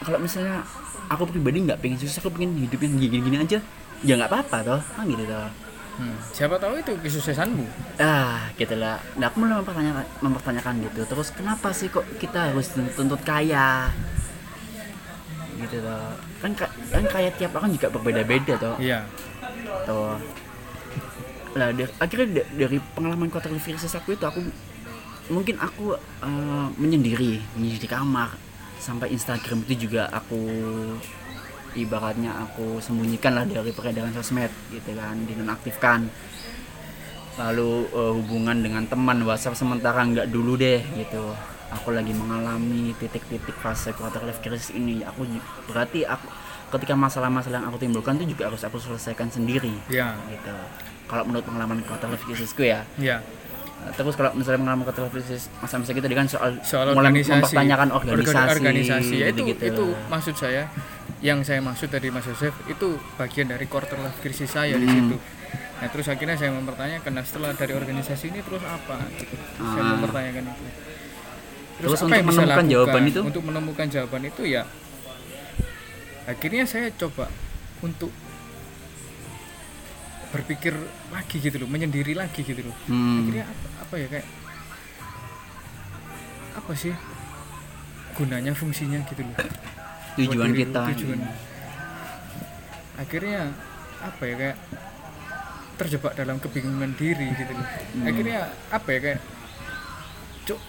kalau 0.03 0.19
misalnya 0.23 0.63
aku 1.11 1.27
pribadi 1.27 1.67
nggak 1.67 1.79
pengen 1.83 1.99
sukses 1.99 2.19
aku 2.19 2.31
pengen 2.35 2.55
hidup 2.59 2.79
yang 2.83 2.99
gini-gini 2.99 3.37
aja 3.39 3.59
ya 4.03 4.19
nggak 4.19 4.29
apa-apa 4.29 4.57
toh. 4.63 4.81
Kan 4.97 5.07
gitu 5.07 5.25
toh. 5.25 5.49
Hmm. 5.97 6.13
siapa 6.29 6.61
tahu 6.61 6.77
itu 6.77 6.93
kesuksesanmu 7.01 7.65
ah 7.97 8.53
gitu 8.61 8.77
lah. 8.77 9.01
Nah, 9.17 9.33
aku 9.33 9.41
mulai 9.41 9.57
mempertanyakan, 9.65 10.05
mempertanyakan 10.21 10.75
gitu. 10.85 11.01
Terus 11.09 11.33
kenapa 11.33 11.73
sih 11.73 11.89
kok 11.89 12.05
kita 12.21 12.53
harus 12.53 12.69
dituntut 12.77 13.25
kaya? 13.25 13.89
Gitu 15.57 15.81
toh. 15.81 16.13
Kan 16.45 16.53
ka- 16.53 16.69
kan 16.93 17.05
kaya 17.09 17.33
tiap 17.33 17.57
orang 17.57 17.73
juga 17.73 17.89
berbeda-beda 17.89 18.61
toh. 18.61 18.77
Iya. 18.77 19.09
Toh. 19.89 20.21
Lah 21.57 21.73
dari, 21.73 21.89
akhirnya 21.97 22.45
da- 22.45 22.49
dari 22.69 22.77
pengalaman 22.93 23.33
life 23.33 23.65
crisis 23.65 23.97
aku 23.97 24.13
itu 24.13 24.25
aku 24.29 24.45
mungkin 25.33 25.57
aku 25.57 25.97
eh, 25.97 26.67
menyendiri 26.77 27.41
menyendiri 27.57 27.81
di 27.81 27.89
kamar. 27.89 28.37
Sampai 28.77 29.17
Instagram 29.17 29.65
itu 29.65 29.89
juga 29.89 30.13
aku 30.13 30.45
ibaratnya 31.75 32.31
aku 32.39 32.79
sembunyikan 32.79 33.35
lah 33.35 33.43
dari 33.43 33.73
peredaran 33.73 34.13
sosmed 34.13 34.53
gitu 34.71 34.95
kan 34.95 35.19
dinonaktifkan. 35.25 36.07
Lalu 37.37 37.71
eh, 37.91 38.13
hubungan 38.15 38.57
dengan 38.57 38.87
teman 38.87 39.21
WhatsApp 39.23 39.57
sementara 39.57 40.01
nggak 40.01 40.31
dulu 40.31 40.57
deh 40.57 40.81
gitu. 40.95 41.35
Aku 41.67 41.91
lagi 41.91 42.15
mengalami 42.15 42.95
titik-titik 42.97 43.59
fase 43.59 43.91
quarter 43.91 44.23
life 44.23 44.39
crisis 44.39 44.71
ini. 44.71 45.03
Aku 45.03 45.27
berarti 45.67 46.07
aku 46.07 46.31
ketika 46.67 46.95
masalah-masalah 46.95 47.61
yang 47.61 47.69
aku 47.69 47.79
timbulkan 47.79 48.17
itu 48.17 48.35
juga 48.35 48.51
harus 48.51 48.59
aku 48.61 48.75
selesaikan 48.77 49.31
sendiri 49.31 49.71
iya 49.87 50.19
gitu. 50.27 50.51
Kalau 51.07 51.23
menurut 51.23 51.47
pengalaman 51.47 51.79
quarter 51.83 52.11
life 52.11 52.23
crisisku 52.23 52.63
ya. 52.63 52.83
Iya 52.97 53.23
Nah, 53.77 53.93
terus 53.93 54.17
kalau 54.17 54.33
misalnya 54.33 54.65
pengalaman 54.65 54.83
quarter 54.83 55.05
life 55.05 55.15
crisis 55.15 55.53
masa-masa 55.61 55.93
kita 55.93 56.09
tadi 56.09 56.17
kan 56.17 56.27
soal, 56.27 56.59
soal 56.65 56.91
mulai 56.91 57.13
organisasi. 57.13 57.39
mempertanyakan 57.39 57.89
Orga- 57.93 58.13
organisasi 58.17 58.51
organisasi. 58.57 59.15
Ya 59.15 59.27
itu 59.29 59.41
gitu-gitu. 59.45 59.65
itu 59.69 59.87
maksud 60.09 60.35
saya 60.35 60.67
yang 61.27 61.43
saya 61.43 61.59
maksud 61.59 61.91
dari 61.91 62.07
Mas 62.09 62.23
Yosef 62.25 62.55
itu 62.67 62.87
bagian 63.17 63.51
dari 63.51 63.67
quarter 63.67 63.99
life 63.99 64.21
crisis 64.21 64.47
saya 64.49 64.75
di 64.75 64.87
Hmm. 64.87 65.11
situ 65.11 65.17
nah 65.77 65.89
terus 65.91 66.07
akhirnya 66.07 66.39
saya 66.39 66.51
mempertanyakan 66.53 67.11
nah 67.11 67.21
setelah 67.21 67.51
dari 67.53 67.75
organisasi 67.75 68.31
ini 68.31 68.41
terus 68.41 68.63
apa 68.63 68.97
gitu. 69.13 69.35
saya 69.59 69.83
Ah. 69.83 69.91
mempertanyakan 69.93 70.45
itu 70.47 70.65
Terus 71.77 72.01
untuk 72.01 72.09
menemukan 72.09 72.65
jawaban 72.65 73.03
itu? 73.05 73.21
untuk 73.21 73.43
menemukan 73.45 73.87
jawaban 73.87 74.23
itu 74.25 74.43
ya 74.47 74.63
akhirnya 76.25 76.65
saya 76.65 76.89
coba 76.91 77.29
untuk 77.79 78.09
berpikir 80.29 80.73
lagi 81.09 81.37
gitu 81.39 81.57
loh 81.59 81.69
menyendiri 81.69 82.13
lagi 82.13 82.41
gitu 82.41 82.63
loh 82.63 82.77
Hmm. 82.87 83.21
akhirnya 83.21 83.45
apa, 83.45 83.67
apa 83.83 83.95
ya 83.97 84.07
kayak 84.09 84.27
apa 86.57 86.73
sih 86.73 86.95
gunanya 88.15 88.53
fungsinya 88.53 89.05
gitu 89.05 89.23
loh 89.23 89.37
tujuan 90.17 90.51
diri 90.53 90.65
kita. 90.65 90.83
tujuan. 90.97 91.21
akhirnya 92.97 93.41
apa 94.01 94.23
ya 94.25 94.35
kayak 94.41 94.57
terjebak 95.77 96.13
dalam 96.17 96.41
kebingungan 96.41 96.97
diri 96.97 97.29
gitu 97.37 97.53
loh. 97.53 97.67
Hmm. 97.69 98.09
akhirnya 98.09 98.39
apa 98.73 98.89
ya 98.89 98.99
kayak 99.05 99.21
cuk 100.49 100.61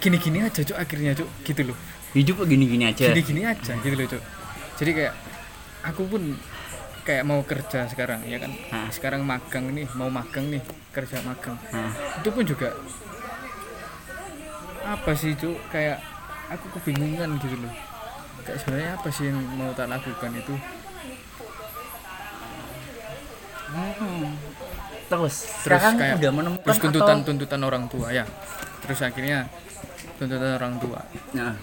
gini-gini 0.00 0.38
aja 0.40 0.60
cuk 0.64 0.78
akhirnya 0.80 1.12
cuk 1.12 1.28
gitu 1.44 1.62
loh. 1.72 1.76
Hidup 2.16 2.34
kok 2.40 2.48
gini-gini 2.48 2.84
aja. 2.88 3.12
Gini-gini 3.12 3.42
aja 3.44 3.72
gitu 3.76 3.94
loh 3.94 4.06
cuk. 4.08 4.22
Jadi 4.80 4.90
kayak 4.96 5.14
aku 5.84 6.02
pun 6.08 6.22
kayak 7.04 7.24
mau 7.28 7.44
kerja 7.44 7.84
sekarang 7.84 8.24
ya 8.24 8.40
kan? 8.40 8.52
Hah. 8.72 8.88
sekarang 8.88 9.28
magang 9.28 9.68
nih 9.76 9.84
mau 9.92 10.08
magang 10.08 10.48
nih 10.48 10.64
kerja 10.96 11.20
magang. 11.20 11.60
Nah, 11.68 11.92
itu 11.92 12.28
pun 12.32 12.44
juga 12.48 12.72
apa 14.88 15.12
sih 15.12 15.36
cuk? 15.36 15.60
Kayak 15.68 16.00
aku 16.48 16.80
kebingungan 16.80 17.36
gitu 17.40 17.60
loh 17.60 17.93
kayak 18.44 18.58
sebenarnya 18.60 18.90
apa 19.00 19.08
sih 19.08 19.24
yang 19.32 19.38
mau 19.56 19.72
tak 19.72 19.88
lakukan 19.88 20.30
itu? 20.36 20.54
Terus 25.04 25.10
terus 25.10 25.34
sekarang 25.64 25.94
kayak 25.98 26.16
udah 26.22 26.32
menemukan 26.32 26.64
terus 26.64 26.80
tuntutan 26.80 27.16
atau 27.20 27.26
tuntutan 27.26 27.60
orang 27.64 27.84
tua 27.90 28.08
ya. 28.14 28.24
Terus 28.84 29.00
akhirnya 29.02 29.38
tuntutan 30.16 30.50
orang 30.56 30.74
tua. 30.78 31.00
Nah, 31.34 31.54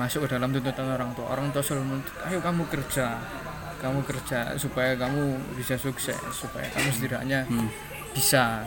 masuk 0.00 0.26
ke 0.26 0.28
dalam 0.34 0.50
tuntutan 0.50 0.86
orang 0.90 1.10
tua. 1.14 1.26
Orang 1.30 1.46
tua 1.54 1.62
selalu 1.62 1.84
menuntut 1.86 2.14
ayo 2.26 2.38
kamu 2.42 2.62
kerja. 2.68 3.06
Kamu 3.84 4.00
kerja 4.08 4.56
supaya 4.56 4.96
kamu 4.96 5.36
bisa 5.60 5.76
sukses 5.76 6.16
supaya 6.32 6.64
kamu 6.72 6.88
setidaknya 6.88 7.44
hmm, 7.44 7.68
bisa 8.16 8.64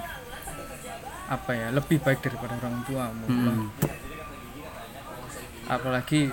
apa 1.27 1.51
ya 1.57 1.73
lebih 1.73 1.97
baik 1.99 2.21
daripada 2.21 2.53
orang 2.61 2.85
tuamu. 2.85 3.25
Hmm, 3.25 3.65
apalagi 5.67 6.31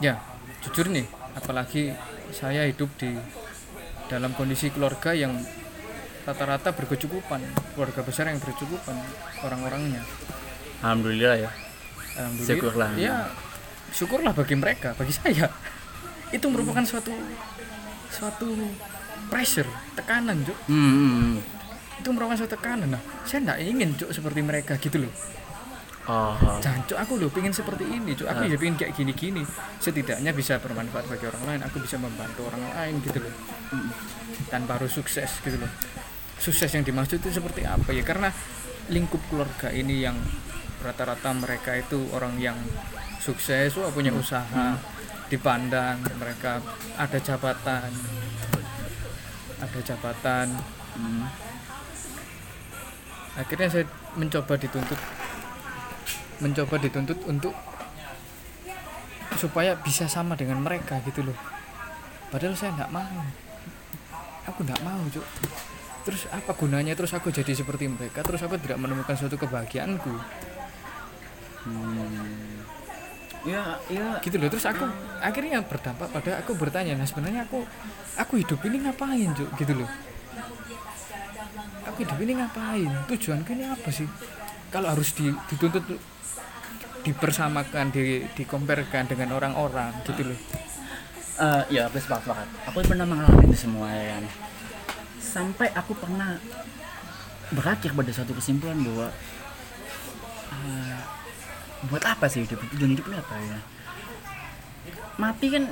ya 0.00 0.16
jujur 0.64 0.88
nih 0.88 1.04
apalagi 1.36 1.92
saya 2.32 2.64
hidup 2.68 2.88
di 2.98 3.12
dalam 4.08 4.32
kondisi 4.32 4.72
keluarga 4.72 5.12
yang 5.12 5.36
rata-rata 6.24 6.72
berkecukupan 6.72 7.40
keluarga 7.72 8.00
besar 8.04 8.28
yang 8.28 8.40
berkecukupan 8.40 8.96
orang-orangnya. 9.44 10.04
Alhamdulillah 10.84 11.34
ya. 11.40 11.50
Alhamdulillah. 12.16 12.48
Syukurlah. 12.48 12.90
ya 12.96 13.14
syukurlah 13.92 14.32
bagi 14.36 14.56
mereka 14.56 14.92
bagi 14.96 15.12
saya. 15.12 15.48
Itu 16.32 16.52
merupakan 16.52 16.84
suatu 16.84 17.12
suatu 18.12 18.48
pressure 19.28 19.68
tekanan 19.96 20.40
Cuk. 20.44 20.56
hmm, 20.68 20.72
hmm, 20.72 21.12
hmm. 21.12 21.36
itu 22.00 22.08
merupakan 22.12 22.36
suatu 22.40 22.56
tekanan. 22.56 22.96
Nah 22.96 23.02
saya 23.28 23.44
tidak 23.44 23.58
ingin 23.64 23.88
Cuk, 23.96 24.10
seperti 24.12 24.40
mereka 24.40 24.76
gitu 24.80 25.04
loh 25.04 25.12
Jangan, 26.64 26.80
Cuk, 26.88 26.98
aku 26.98 27.12
loh 27.20 27.28
pengen 27.28 27.52
seperti 27.52 27.84
ini, 27.84 28.16
Cuk. 28.16 28.24
Aku 28.24 28.48
ya 28.48 28.56
pengen 28.56 28.80
kayak 28.80 28.96
gini-gini. 28.96 29.44
Setidaknya 29.76 30.32
bisa 30.32 30.56
bermanfaat 30.56 31.04
bagi 31.04 31.28
orang 31.28 31.42
lain. 31.44 31.60
Aku 31.68 31.84
bisa 31.84 32.00
membantu 32.00 32.48
orang 32.48 32.64
lain 32.72 33.04
gitu 33.04 33.20
loh. 33.20 33.34
Tanpa 34.48 34.80
harus 34.80 34.96
sukses 34.96 35.28
gitu 35.44 35.60
loh. 35.60 35.68
Sukses 36.40 36.72
yang 36.72 36.80
dimaksud 36.80 37.20
itu 37.20 37.28
seperti 37.28 37.68
apa 37.68 37.92
ya? 37.92 38.00
Karena 38.00 38.32
lingkup 38.88 39.20
keluarga 39.28 39.68
ini 39.68 40.00
yang 40.00 40.16
rata-rata 40.80 41.34
mereka 41.36 41.76
itu 41.76 42.08
orang 42.16 42.40
yang 42.40 42.56
sukses, 43.20 43.76
wah 43.76 43.92
punya 43.92 44.14
usaha, 44.14 44.78
dipandang 45.28 46.00
mereka 46.16 46.62
ada 46.96 47.18
jabatan, 47.20 47.90
ada 49.60 49.78
jabatan. 49.84 50.46
hmm. 50.96 51.26
Akhirnya 53.38 53.68
saya 53.70 53.84
mencoba 54.18 54.58
dituntut 54.58 54.98
mencoba 56.38 56.78
dituntut 56.78 57.18
untuk 57.26 57.54
supaya 59.38 59.78
bisa 59.78 60.10
sama 60.10 60.34
dengan 60.34 60.58
mereka 60.58 60.98
gitu 61.06 61.22
loh. 61.22 61.38
Padahal 62.28 62.58
saya 62.58 62.74
nggak 62.74 62.90
mau. 62.90 63.22
Aku 64.50 64.66
nggak 64.66 64.82
mau 64.82 65.00
cuk. 65.08 65.26
Terus 66.08 66.24
apa 66.32 66.52
gunanya 66.56 66.96
terus 66.98 67.12
aku 67.14 67.30
jadi 67.30 67.52
seperti 67.54 67.86
mereka? 67.86 68.26
Terus 68.26 68.42
aku 68.42 68.58
tidak 68.58 68.80
menemukan 68.82 69.14
suatu 69.14 69.38
kebahagiaanku? 69.38 70.14
Ya 73.46 73.78
ya. 73.92 74.18
Gitu 74.18 74.36
loh. 74.36 74.48
Terus 74.50 74.66
aku 74.66 74.84
akhirnya 75.22 75.62
berdampak 75.62 76.08
pada 76.10 76.42
aku 76.42 76.52
bertanya 76.58 76.98
nah 76.98 77.06
sebenarnya 77.06 77.46
aku 77.46 77.62
aku 78.18 78.42
hidup 78.42 78.58
ini 78.66 78.82
ngapain 78.88 79.30
cuk? 79.38 79.50
Gitu 79.54 79.72
loh. 79.78 79.88
Aku 81.88 81.98
hidup 82.04 82.18
ini 82.20 82.32
ngapain? 82.36 82.90
Tujuanku 83.06 83.50
ini 83.54 83.64
apa 83.70 83.88
sih? 83.88 84.08
Kalau 84.68 84.92
harus 84.92 85.16
di, 85.16 85.32
dituntut 85.48 85.80
dipersamakan 87.06 87.94
di 87.94 88.22
dengan 89.06 89.28
orang-orang 89.34 89.92
gitu 90.06 90.22
loh. 90.34 90.40
Eh, 91.38 91.62
ya 91.70 91.86
aku 91.86 92.02
sepakat 92.02 92.26
sepakat. 92.26 92.48
aku 92.66 92.78
pernah 92.82 93.06
mengalami 93.06 93.46
itu 93.46 93.70
semua 93.70 93.86
ya 93.94 94.18
kan? 94.18 94.24
Sampai 95.22 95.70
aku 95.70 95.94
pernah 95.94 96.34
berakhir 97.54 97.94
pada 97.94 98.10
suatu 98.10 98.34
kesimpulan 98.34 98.74
bahwa 98.82 99.06
eh, 100.50 100.98
buat 101.86 102.02
apa 102.02 102.26
sih 102.26 102.42
hidup 102.42 102.58
tujuan 102.74 102.90
hidup 102.90 103.06
apa 103.14 103.34
ya? 103.38 103.58
Mati 105.14 105.46
kan 105.46 105.70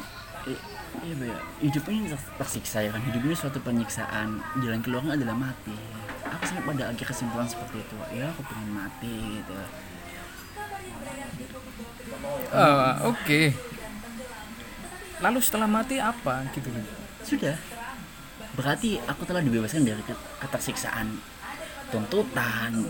iya 1.03 1.15
ya 1.19 1.39
hidup 1.59 1.83
ini 1.91 2.15
ter- 2.15 2.35
tersiksa 2.39 2.87
ya 2.87 2.95
kan? 2.95 3.03
Hidup 3.03 3.27
ini 3.27 3.35
suatu 3.35 3.59
penyiksaan 3.59 4.39
jalan 4.63 4.79
keluarnya 4.87 5.19
adalah 5.19 5.35
mati. 5.35 5.75
Aku 6.31 6.47
sampai 6.47 6.63
pada 6.63 6.95
akhir 6.95 7.11
kesimpulan 7.11 7.51
seperti 7.51 7.83
itu 7.83 7.97
ya 8.15 8.31
aku 8.31 8.47
pengen 8.47 8.71
mati 8.71 9.43
gitu 9.43 9.55
Ah, 12.57 13.05
oke. 13.05 13.53
Lalu 15.21 15.39
setelah 15.41 15.69
mati 15.69 15.97
apa 16.01 16.45
gitu? 16.53 16.69
Sudah. 17.25 17.57
Berarti 18.57 18.97
aku 19.05 19.29
telah 19.29 19.45
dibebaskan 19.45 19.85
dari 19.85 20.01
ke- 20.05 20.25
ketersiksaan. 20.41 21.21
Tuntutan 21.93 22.85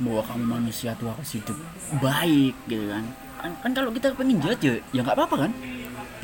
bahwa 0.00 0.22
kamu 0.24 0.44
manusia 0.46 0.96
tuh 0.96 1.12
harus 1.12 1.30
hidup 1.36 1.58
baik 2.00 2.54
gitu 2.66 2.88
kan. 2.88 3.04
Kan, 3.40 3.50
kan 3.62 3.70
kalau 3.72 3.90
kita 3.94 4.12
pengen 4.16 4.40
jahat 4.42 4.60
ya 4.60 4.72
ya 4.92 5.00
nggak 5.04 5.16
apa-apa 5.16 5.48
kan? 5.48 5.52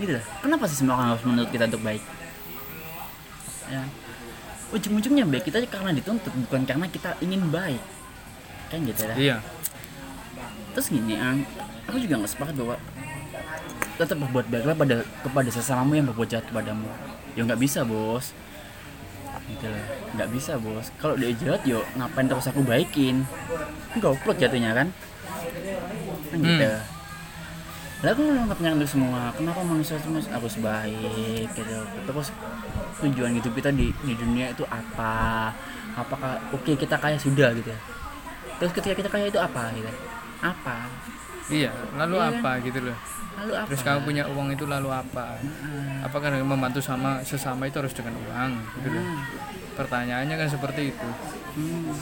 Gitu 0.00 0.12
lah. 0.16 0.24
Kenapa 0.42 0.64
sih 0.68 0.76
semua 0.80 0.94
orang 0.98 1.08
harus 1.14 1.24
menurut 1.24 1.50
kita 1.52 1.64
untuk 1.70 1.82
baik? 1.84 2.02
Ya. 3.70 3.82
Ujung-ujungnya 4.74 5.24
baik 5.30 5.44
kita 5.46 5.62
karena 5.70 5.94
dituntut 5.94 6.34
bukan 6.46 6.66
karena 6.66 6.86
kita 6.90 7.14
ingin 7.22 7.46
baik. 7.52 7.82
Kan 8.70 8.82
gitu 8.82 9.06
lah. 9.06 9.16
Iya 9.16 9.36
terus 10.76 10.92
gini 10.92 11.16
Ang, 11.16 11.40
aku 11.88 11.96
juga 11.96 12.20
nggak 12.20 12.32
sepakat 12.36 12.54
bahwa 12.60 12.76
tetap 13.96 14.16
berbuat 14.28 14.46
baiklah 14.52 14.76
pada 14.76 14.96
kepada 15.24 15.48
sesamamu 15.48 15.96
yang 15.96 16.06
berbuat 16.12 16.28
jahat 16.28 16.44
kepadamu. 16.52 16.84
Ya 17.32 17.48
nggak 17.48 17.56
bisa 17.56 17.80
bos. 17.88 18.36
Gitu 19.48 19.64
loh 19.64 19.84
nggak 20.20 20.28
bisa 20.36 20.60
bos. 20.60 20.92
Kalau 21.00 21.16
dia 21.16 21.32
jahat 21.32 21.64
yo 21.64 21.80
ngapain 21.96 22.28
terus 22.28 22.44
aku 22.52 22.60
baikin? 22.60 23.24
Goblok 23.96 24.36
jatuhnya 24.36 24.76
kan? 24.76 24.92
Kan 26.28 26.38
gitu. 26.44 26.68
Lah 28.04 28.10
aku 28.12 28.22
nganggapnya 28.28 28.76
untuk 28.76 28.90
semua. 28.92 29.32
Kenapa 29.32 29.64
manusia 29.64 29.96
semua 29.96 30.20
harus 30.20 30.54
baik 30.60 31.48
gitu? 31.56 31.76
Terus 32.04 32.28
tujuan 33.00 33.32
hidup 33.32 33.52
kita 33.56 33.72
di, 33.72 33.96
di 34.04 34.12
dunia 34.12 34.52
itu 34.52 34.68
apa? 34.68 35.56
Apakah 35.96 36.36
oke 36.52 36.76
kita 36.76 37.00
kaya 37.00 37.16
sudah 37.16 37.56
gitu 37.56 37.72
terus 38.56 38.72
ketika 38.72 38.94
kita 38.96 39.08
kaya 39.12 39.28
itu 39.28 39.40
apa 39.40 39.68
gitu 39.76 39.90
apa 40.38 40.76
iya 41.46 41.70
lalu 41.94 42.14
Iya 42.14 42.24
kan? 42.26 42.34
apa 42.36 42.50
gitu 42.60 42.78
loh 42.82 42.98
lalu 43.36 43.52
apa 43.54 43.66
terus 43.66 43.82
kamu 43.82 43.98
punya 44.02 44.24
uang 44.26 44.48
itu 44.50 44.64
lalu 44.64 44.88
apa 44.88 45.36
Heeh. 45.36 46.02
apakah 46.02 46.28
dengan 46.28 46.48
membantu 46.48 46.80
sama 46.80 47.20
sesama 47.22 47.64
itu 47.64 47.76
harus 47.76 47.92
dengan 47.92 48.16
uang 48.18 48.50
gitu 48.76 48.88
loh 48.90 49.04
Hmm. 49.04 49.20
pertanyaannya 49.74 50.34
kan 50.34 50.48
seperti 50.48 50.82
itu 50.88 51.08
Hmm. 51.54 51.92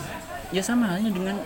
ya 0.49 0.61
sama 0.61 0.89
halnya 0.89 1.11
dengan 1.11 1.37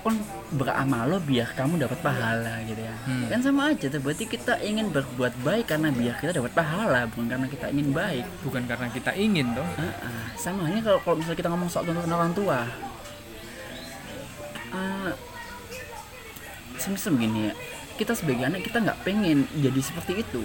kon 0.00 0.16
beramal 0.50 1.04
lo 1.06 1.20
biar 1.20 1.52
kamu 1.52 1.76
dapat 1.78 2.00
pahala 2.00 2.64
gitu 2.64 2.80
ya 2.80 2.94
Hmm. 3.04 3.28
kan 3.28 3.38
sama 3.38 3.68
aja 3.68 3.86
tuh 3.86 4.00
berarti 4.00 4.24
kita 4.24 4.56
ingin 4.58 4.88
berbuat 4.88 5.36
baik 5.38 5.68
karena 5.68 5.92
biar 5.92 6.16
kita 6.16 6.32
dapat 6.34 6.50
pahala 6.50 7.04
bukan 7.06 7.28
karena 7.28 7.46
kita 7.46 7.68
ingin 7.68 7.92
baik 7.92 8.24
bukan 8.40 8.64
karena 8.64 8.88
kita 8.88 9.12
ingin 9.12 9.52
toh 9.52 9.68
Heeh. 9.76 10.24
sama 10.34 10.64
halnya 10.64 10.80
kalau 10.80 10.98
kalau 10.98 11.16
misalnya 11.16 11.38
kita 11.38 11.48
ngomong 11.48 11.68
soal 11.68 11.84
tuntutan 11.84 12.10
orang 12.10 12.32
tua 12.32 12.64
semisal 16.80 17.14
begini 17.14 17.52
ya 17.52 17.54
kita 18.00 18.16
sebagai 18.16 18.48
anak 18.48 18.64
kita 18.64 18.80
nggak 18.80 18.98
pengen 19.04 19.44
jadi 19.60 19.80
seperti 19.84 20.24
itu 20.24 20.42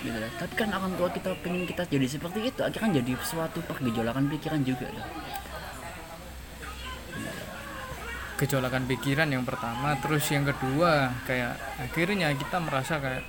gitu 0.00 0.16
ya. 0.16 0.28
tapi 0.40 0.54
kan 0.56 0.72
orang 0.72 0.96
tua 0.96 1.12
kita 1.12 1.36
pengen 1.44 1.68
kita 1.68 1.84
jadi 1.84 2.06
seperti 2.08 2.48
itu 2.48 2.60
akhirnya 2.64 3.04
jadi 3.04 3.12
suatu 3.20 3.60
pergejolakan 3.68 4.32
pikiran 4.32 4.64
juga 4.64 4.88
tuh. 4.88 5.06
gejolakan 8.40 8.88
pikiran 8.88 9.28
yang 9.28 9.44
pertama 9.44 10.00
terus 10.00 10.24
yang 10.32 10.48
kedua 10.48 11.12
kayak 11.28 11.60
akhirnya 11.76 12.32
kita 12.32 12.56
merasa 12.56 12.96
kayak 12.96 13.28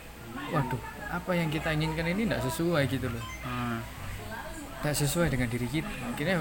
waduh 0.55 0.79
apa 1.11 1.31
yang 1.35 1.51
kita 1.51 1.75
inginkan 1.75 2.07
ini 2.07 2.23
tidak 2.23 2.47
sesuai 2.47 2.87
gitu 2.87 3.11
loh 3.11 3.25
Hmm. 3.43 3.83
tidak 4.79 4.95
sesuai 4.95 5.27
dengan 5.27 5.51
diri 5.51 5.67
kita 5.67 5.91
akhirnya 6.15 6.39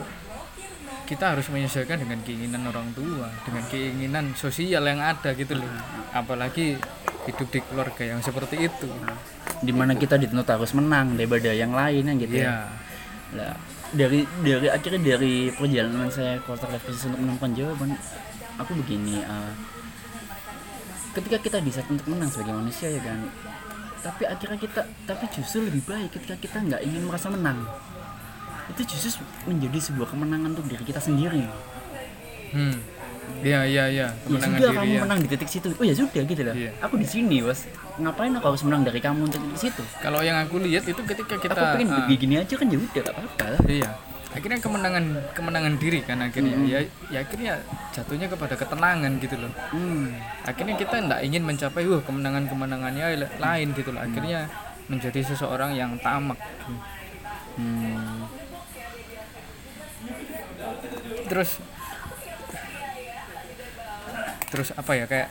kita 1.11 1.35
harus 1.35 1.50
menyesuaikan 1.50 1.99
dengan 1.99 2.23
keinginan 2.23 2.71
orang 2.71 2.95
tua 2.95 3.26
dengan 3.43 3.67
keinginan 3.67 4.31
sosial 4.38 4.87
yang 4.87 5.02
ada 5.02 5.35
gitu 5.35 5.59
loh. 5.59 5.67
Apalagi 6.14 6.79
hidup 7.26 7.49
di 7.50 7.58
keluarga 7.67 8.02
yang 8.06 8.23
seperti 8.23 8.71
itu. 8.71 8.87
Di 9.58 9.75
mana 9.75 9.99
kita 9.99 10.15
dituntut 10.15 10.47
harus 10.47 10.71
menang 10.71 11.19
daripada 11.19 11.50
yang 11.50 11.75
lain 11.75 12.06
kan 12.06 12.15
gitu 12.15 12.34
ya? 12.39 12.47
Iya. 12.47 12.56
Lah, 13.34 13.54
dari 13.91 14.23
dari 14.47 14.71
akhirnya 14.71 15.00
dari 15.19 15.50
perjalanan 15.50 16.06
saya 16.15 16.39
quarter 16.47 16.71
life 16.71 16.87
crisis 16.87 17.11
untuk 17.11 17.26
menemukan 17.26 17.50
jawaban 17.58 17.91
aku 18.63 18.73
begini 18.87 19.19
eh, 19.19 19.52
ketika 21.19 21.39
kita 21.43 21.58
bisa 21.58 21.82
untuk 21.91 22.06
menang 22.06 22.30
sebagai 22.30 22.54
manusia 22.54 22.87
ya 22.87 23.02
kan 23.02 23.19
tapi 24.00 24.30
akhirnya 24.30 24.58
kita 24.63 24.87
tapi 25.11 25.25
justru 25.34 25.67
lebih 25.67 25.82
baik 25.84 26.15
ketika 26.15 26.39
kita 26.39 26.58
nggak 26.63 26.82
ingin 26.87 27.02
merasa 27.02 27.28
menang 27.34 27.67
itu 28.71 28.83
justru 28.87 29.23
menjadi 29.45 29.78
sebuah 29.91 30.09
kemenangan 30.15 30.54
untuk 30.54 30.67
diri 30.71 30.85
kita 30.87 31.02
sendiri. 31.02 31.43
Hmm. 32.50 32.78
Iya 33.41 33.61
iya 33.65 33.85
iya. 33.89 34.06
Ya 34.11 34.17
kemenangan 34.26 34.59
sudah 34.59 34.71
diri 34.71 34.76
kamu 34.76 34.93
ya. 34.93 35.00
menang 35.06 35.19
di 35.23 35.28
titik 35.30 35.49
situ. 35.49 35.69
Oh 35.73 35.85
ya 35.87 35.95
sudah 35.95 36.23
gitu 36.26 36.43
lah 36.45 36.54
Iya. 36.54 36.71
aku 36.83 36.95
di 37.00 37.06
sini 37.06 37.37
bos. 37.41 37.65
Ngapain 37.97 38.33
aku 38.37 38.47
harus 38.52 38.63
menang 38.67 38.83
dari 38.85 39.00
kamu 39.00 39.21
untuk 39.30 39.41
di 39.41 39.59
situ? 39.59 39.83
Kalau 40.02 40.21
yang 40.21 40.37
aku 40.43 40.61
lihat 40.61 40.85
itu 40.85 41.00
ketika 41.06 41.35
kita 41.39 41.54
aku 41.54 41.67
pengen 41.78 41.89
ah, 41.95 42.06
begini 42.11 42.35
aja 42.43 42.54
kan 42.59 42.67
ya 42.69 42.76
udah 42.76 42.91
gak 43.00 43.15
apa-apa. 43.17 43.47
Iya. 43.71 43.91
Akhirnya 44.30 44.59
kemenangan 44.63 45.04
kemenangan 45.35 45.75
diri 45.78 46.00
kan 46.06 46.19
akhirnya. 46.23 46.54
Mm-mm. 46.54 46.71
ya 46.71 46.78
ya 47.11 47.19
akhirnya 47.23 47.52
jatuhnya 47.91 48.26
kepada 48.30 48.54
ketenangan 48.54 49.13
gitu 49.19 49.37
loh. 49.39 49.52
Hmm. 49.75 50.11
akhirnya 50.47 50.75
kita 50.78 50.97
tidak 51.02 51.21
ingin 51.26 51.43
mencapai 51.43 51.83
wah 51.87 52.02
kemenangan 52.02 52.45
kemenangannya 52.47 53.06
lain 53.41 53.69
gitu 53.75 53.91
loh. 53.95 54.02
Akhirnya 54.04 54.47
menjadi 54.91 55.21
seseorang 55.23 55.75
yang 55.78 55.95
tamak. 56.02 56.39
Hmm. 57.59 58.40
Terus 61.30 61.62
terus 64.50 64.75
apa 64.75 64.93
ya 64.99 65.06
kayak 65.06 65.30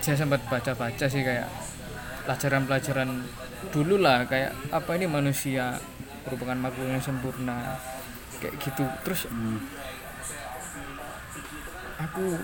saya 0.00 0.16
sempat 0.16 0.40
baca-baca 0.48 1.04
sih 1.04 1.20
kayak 1.20 1.52
pelajaran-pelajaran 2.24 3.28
dulu 3.68 4.00
lah 4.00 4.24
kayak 4.24 4.56
apa 4.72 4.96
ini 4.96 5.04
manusia 5.04 5.76
merupakan 6.24 6.56
makhluk 6.56 6.88
yang 6.88 7.04
sempurna 7.04 7.76
kayak 8.40 8.56
gitu 8.62 8.88
terus 9.04 9.28
Hmm. 9.28 9.60
aku 11.98 12.38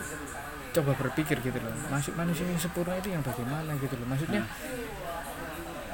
coba 0.74 0.92
berpikir 0.98 1.38
gitu 1.38 1.54
loh 1.56 1.72
maksud 1.88 2.18
manusia 2.18 2.44
yang 2.44 2.58
sempurna 2.58 2.98
itu 2.98 3.14
yang 3.14 3.22
bagaimana 3.22 3.78
gitu 3.78 3.94
loh 3.96 4.06
maksudnya 4.10 4.42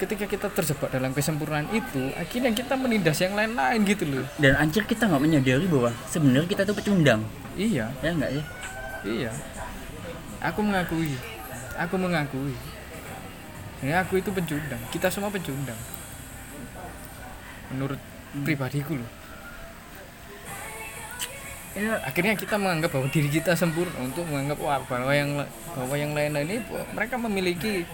ketika 0.01 0.25
kita 0.25 0.49
terjebak 0.49 0.89
dalam 0.89 1.13
kesempurnaan 1.13 1.69
itu 1.77 2.09
akhirnya 2.17 2.57
kita 2.57 2.75
menindas 2.81 3.21
yang 3.21 3.37
lain-lain 3.37 3.85
gitu 3.85 4.05
loh. 4.09 4.25
Dan 4.41 4.57
anjir 4.57 4.89
kita 4.89 5.05
nggak 5.05 5.21
menyadari 5.21 5.69
bahwa 5.69 5.93
sebenarnya 6.09 6.49
kita 6.49 6.63
tuh 6.65 6.73
pecundang. 6.73 7.21
Iya. 7.55 7.93
Ya 8.01 8.11
enggak 8.11 8.31
sih? 8.33 8.45
Iya. 9.05 9.31
Aku 10.41 10.65
mengakui. 10.65 11.13
Aku 11.77 11.95
mengakui. 12.01 12.57
Ya 13.81 14.05
aku 14.05 14.21
itu 14.21 14.29
pencundang 14.29 14.81
kita 14.93 15.09
semua 15.09 15.33
pencundang 15.33 15.77
menurut 17.73 17.97
pribadiku 18.45 18.93
loh. 18.93 19.11
Ya 21.73 21.97
akhirnya 22.03 22.37
kita 22.37 22.61
menganggap 22.61 22.93
bahwa 22.93 23.09
diri 23.09 23.31
kita 23.31 23.57
sempurna 23.57 23.95
untuk 24.05 24.27
menganggap 24.29 24.59
wah 24.61 24.83
bahwa 24.85 25.13
yang 25.15 25.31
bahwa 25.73 25.95
yang 25.97 26.13
lain 26.13 26.35
lain 26.35 26.47
ini 26.51 26.59
mereka 26.93 27.15
memiliki 27.17 27.89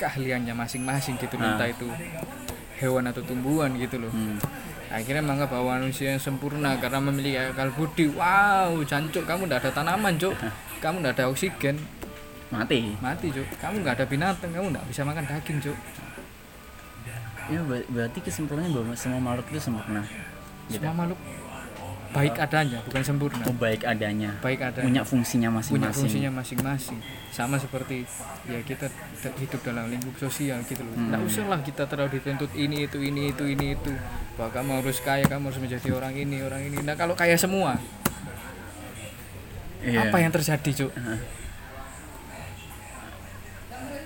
keahliannya 0.00 0.56
masing-masing 0.56 1.14
gitu 1.16 1.36
Nah. 1.36 1.54
entah 1.54 1.68
itu 1.68 1.84
hewan 2.76 3.04
atau 3.06 3.20
tumbuhan 3.20 3.76
gitu 3.76 4.00
loh. 4.00 4.08
Hmm. 4.08 4.40
akhirnya 4.90 5.22
menganggap 5.22 5.54
bahwa 5.54 5.78
manusia 5.78 6.10
yang 6.10 6.18
sempurna 6.18 6.74
karena 6.74 6.98
memiliki 6.98 7.38
akal 7.38 7.70
budi. 7.70 8.10
Wow 8.10 8.82
jancuk 8.82 9.22
kamu 9.22 9.46
nggak 9.46 9.62
ada 9.62 9.70
tanaman 9.70 10.18
cuk. 10.18 10.34
Kamu 10.82 10.98
nggak 10.98 11.14
ada 11.14 11.28
oksigen. 11.28 11.76
Mati? 12.48 12.96
Mati 12.98 13.30
cuk. 13.30 13.46
Kamu 13.60 13.84
nggak 13.84 14.00
ada 14.00 14.06
binatang 14.08 14.50
kamu 14.50 14.72
nggak 14.72 14.86
bisa 14.88 15.04
makan 15.04 15.22
daging 15.22 15.60
cuk. 15.60 15.78
Ya 17.46 17.60
ber- 17.62 17.86
berarti 17.86 18.18
kesimpulannya 18.18 18.70
bahwa 18.70 18.94
semua 18.94 19.20
makhluk 19.20 19.46
itu 19.50 19.60
sempurna. 19.60 20.02
Gitu. 20.66 20.78
semua 20.78 20.94
makhluk 20.96 21.18
baik 22.10 22.34
adanya 22.38 22.78
bukan 22.86 23.02
sempurna. 23.06 23.42
Atau 23.42 23.54
baik 23.54 23.82
adanya. 23.86 24.30
Baik 24.42 24.60
adanya. 24.66 24.86
Punya 24.86 25.02
fungsinya 25.06 25.48
punya 25.50 25.58
masing-masing 25.62 26.00
fungsinya 26.02 26.30
masing-masing. 26.34 26.98
Sama 27.30 27.56
seperti 27.56 28.02
ya 28.50 28.58
kita 28.66 28.90
hidup 29.38 29.60
dalam 29.62 29.88
lingkup 29.88 30.14
sosial 30.18 30.58
gitu 30.66 30.82
loh. 30.82 30.94
Hmm. 30.94 31.14
nggak 31.14 31.22
usah 31.22 31.44
lah 31.46 31.60
kita 31.62 31.86
terlalu 31.86 32.18
dituntut 32.18 32.50
ini 32.58 32.90
itu 32.90 32.98
ini 32.98 33.30
itu 33.30 33.44
ini 33.46 33.78
itu. 33.78 33.92
Bahwa 34.34 34.50
kamu 34.50 34.70
harus 34.82 34.98
kaya 35.00 35.24
kamu 35.30 35.50
harus 35.50 35.60
menjadi 35.62 35.88
orang 35.94 36.14
ini 36.18 36.36
orang 36.42 36.62
ini. 36.66 36.78
Nah 36.82 36.98
kalau 36.98 37.14
kaya 37.14 37.38
semua 37.38 37.78
Iya. 39.80 40.12
apa 40.12 40.20
yang 40.20 40.28
terjadi 40.28 40.70
cuk? 40.84 40.92
Heeh. 40.92 41.20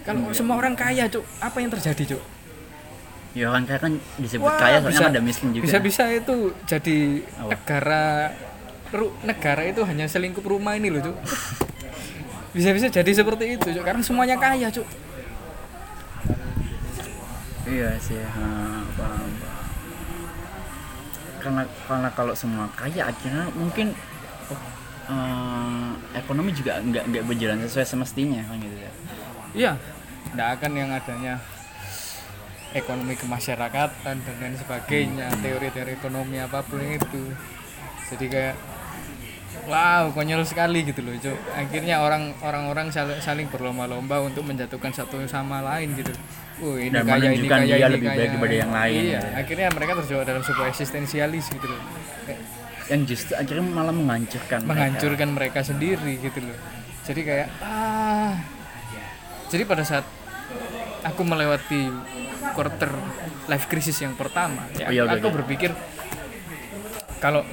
kalau 0.04 0.30
semua 0.36 0.60
orang 0.60 0.76
kaya 0.76 1.08
cuk 1.08 1.24
apa 1.40 1.58
yang 1.64 1.72
terjadi 1.72 2.14
cuk 2.14 2.22
ya 3.34 3.50
orang 3.50 3.66
kaya 3.66 3.78
kan 3.78 3.92
disebut 4.16 4.46
Wah, 4.46 4.54
kaya 4.56 4.78
soalnya 4.78 4.90
bisa- 4.94 5.10
ada 5.10 5.20
miskin 5.20 5.48
juga. 5.50 5.64
Bisa-bisa 5.66 6.04
itu 6.08 6.34
jadi 6.64 6.98
Apa? 7.34 7.50
negara 7.50 8.04
ru- 8.90 9.14
negara 9.20 9.62
itu 9.62 9.82
hanya 9.82 10.06
selingkup 10.06 10.42
rumah 10.42 10.74
ini 10.74 10.86
loh 10.88 11.02
cuk. 11.02 11.16
Bisa-bisa 12.52 12.86
jadi 12.88 13.10
seperti 13.10 13.58
itu 13.58 13.66
cuk. 13.74 13.82
Karena 13.82 14.00
semuanya 14.00 14.38
kaya 14.38 14.70
cuk. 14.70 14.86
Iya 17.64 17.96
sih 17.98 18.20
ha, 18.20 18.46
paham, 18.92 19.30
paham. 19.34 19.62
karena 21.40 21.62
karena 21.84 22.08
kalau 22.10 22.32
semua 22.32 22.64
kaya 22.72 23.04
akhirnya 23.04 23.48
mungkin 23.52 23.92
eh, 25.04 25.90
ekonomi 26.14 26.52
juga 26.52 26.80
nggak 26.80 27.04
nggak 27.04 27.24
berjalan 27.24 27.60
sesuai 27.60 27.84
semestinya 27.84 28.40
kan 28.44 28.56
gitu 28.56 28.76
ya. 28.78 28.92
Iya. 29.54 29.72
Tidak 30.30 30.48
akan 30.54 30.70
yang 30.72 30.90
adanya 30.90 31.34
ekonomi 32.74 33.14
kemasyarakatan 33.14 34.16
dan 34.20 34.34
lain 34.42 34.56
sebagainya 34.58 35.30
teori-teori 35.40 35.94
ekonomi 35.94 36.42
apa 36.42 36.60
pun 36.60 36.82
itu 36.82 37.30
jadi 38.10 38.26
kayak 38.28 38.54
wow 39.64 40.10
konyol 40.12 40.42
sekali 40.44 40.82
gitu 40.84 41.00
loh 41.00 41.14
Cuk. 41.16 41.38
akhirnya 41.54 42.02
orang 42.02 42.34
orang-orang 42.42 42.90
saling, 42.90 43.18
saling 43.22 43.46
berlomba-lomba 43.48 44.20
untuk 44.20 44.44
menjatuhkan 44.44 44.90
satu 44.92 45.22
sama 45.30 45.62
lain 45.62 45.94
gitu 45.94 46.12
Oh, 46.62 46.78
ini 46.78 46.86
Dan 46.94 47.02
kaya 47.02 47.34
ini 47.34 47.50
kaya 47.50 47.66
dia 47.66 47.90
ini 47.90 47.94
lebih 47.98 48.06
kaya. 48.06 48.14
baik 48.14 48.30
daripada 48.30 48.54
yang 48.54 48.70
lain, 48.70 49.02
iya 49.10 49.18
gitu. 49.18 49.26
akhirnya 49.42 49.68
mereka 49.74 49.92
terjebak 49.98 50.22
dalam 50.22 50.42
sebuah 50.46 50.66
eksistensialis 50.70 51.44
gitu 51.50 51.66
loh 51.66 51.82
yang 52.86 53.00
justru 53.10 53.32
akhirnya 53.34 53.64
malah 53.74 53.90
menghancurkan 53.90 54.62
mereka. 54.62 54.70
menghancurkan 54.70 55.28
mereka 55.34 55.60
sendiri 55.66 56.12
gitu 56.22 56.38
loh 56.46 56.54
jadi 57.02 57.20
kayak 57.26 57.48
ah 57.58 58.38
jadi 59.50 59.62
pada 59.66 59.82
saat 59.82 60.06
aku 61.04 61.22
melewati 61.22 61.92
quarter 62.56 62.90
life 63.46 63.68
crisis 63.68 64.00
yang 64.00 64.16
pertama. 64.16 64.64
Ya 64.74 64.88
Oh, 64.88 64.92
iya, 64.92 65.02
aku 65.06 65.28
oke. 65.28 65.36
berpikir 65.42 65.70
kalau 67.20 67.44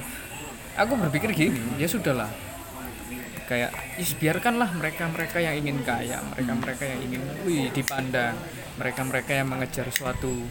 aku 0.76 0.92
berpikir 1.08 1.30
gini 1.32 1.60
ya 1.76 1.86
sudahlah. 1.86 2.28
Kayak 3.48 3.70
is 4.00 4.16
biarkanlah 4.16 4.72
mereka 4.72 5.04
mereka 5.12 5.36
yang 5.36 5.60
ingin 5.60 5.84
kaya 5.84 6.24
mereka 6.32 6.52
mereka 6.56 6.84
yang 6.88 7.00
ingin 7.04 7.20
wih 7.44 7.68
dipandang 7.68 8.32
mereka 8.80 9.00
mereka 9.04 9.30
yang 9.36 9.48
mengejar 9.52 9.92
suatu 9.92 10.48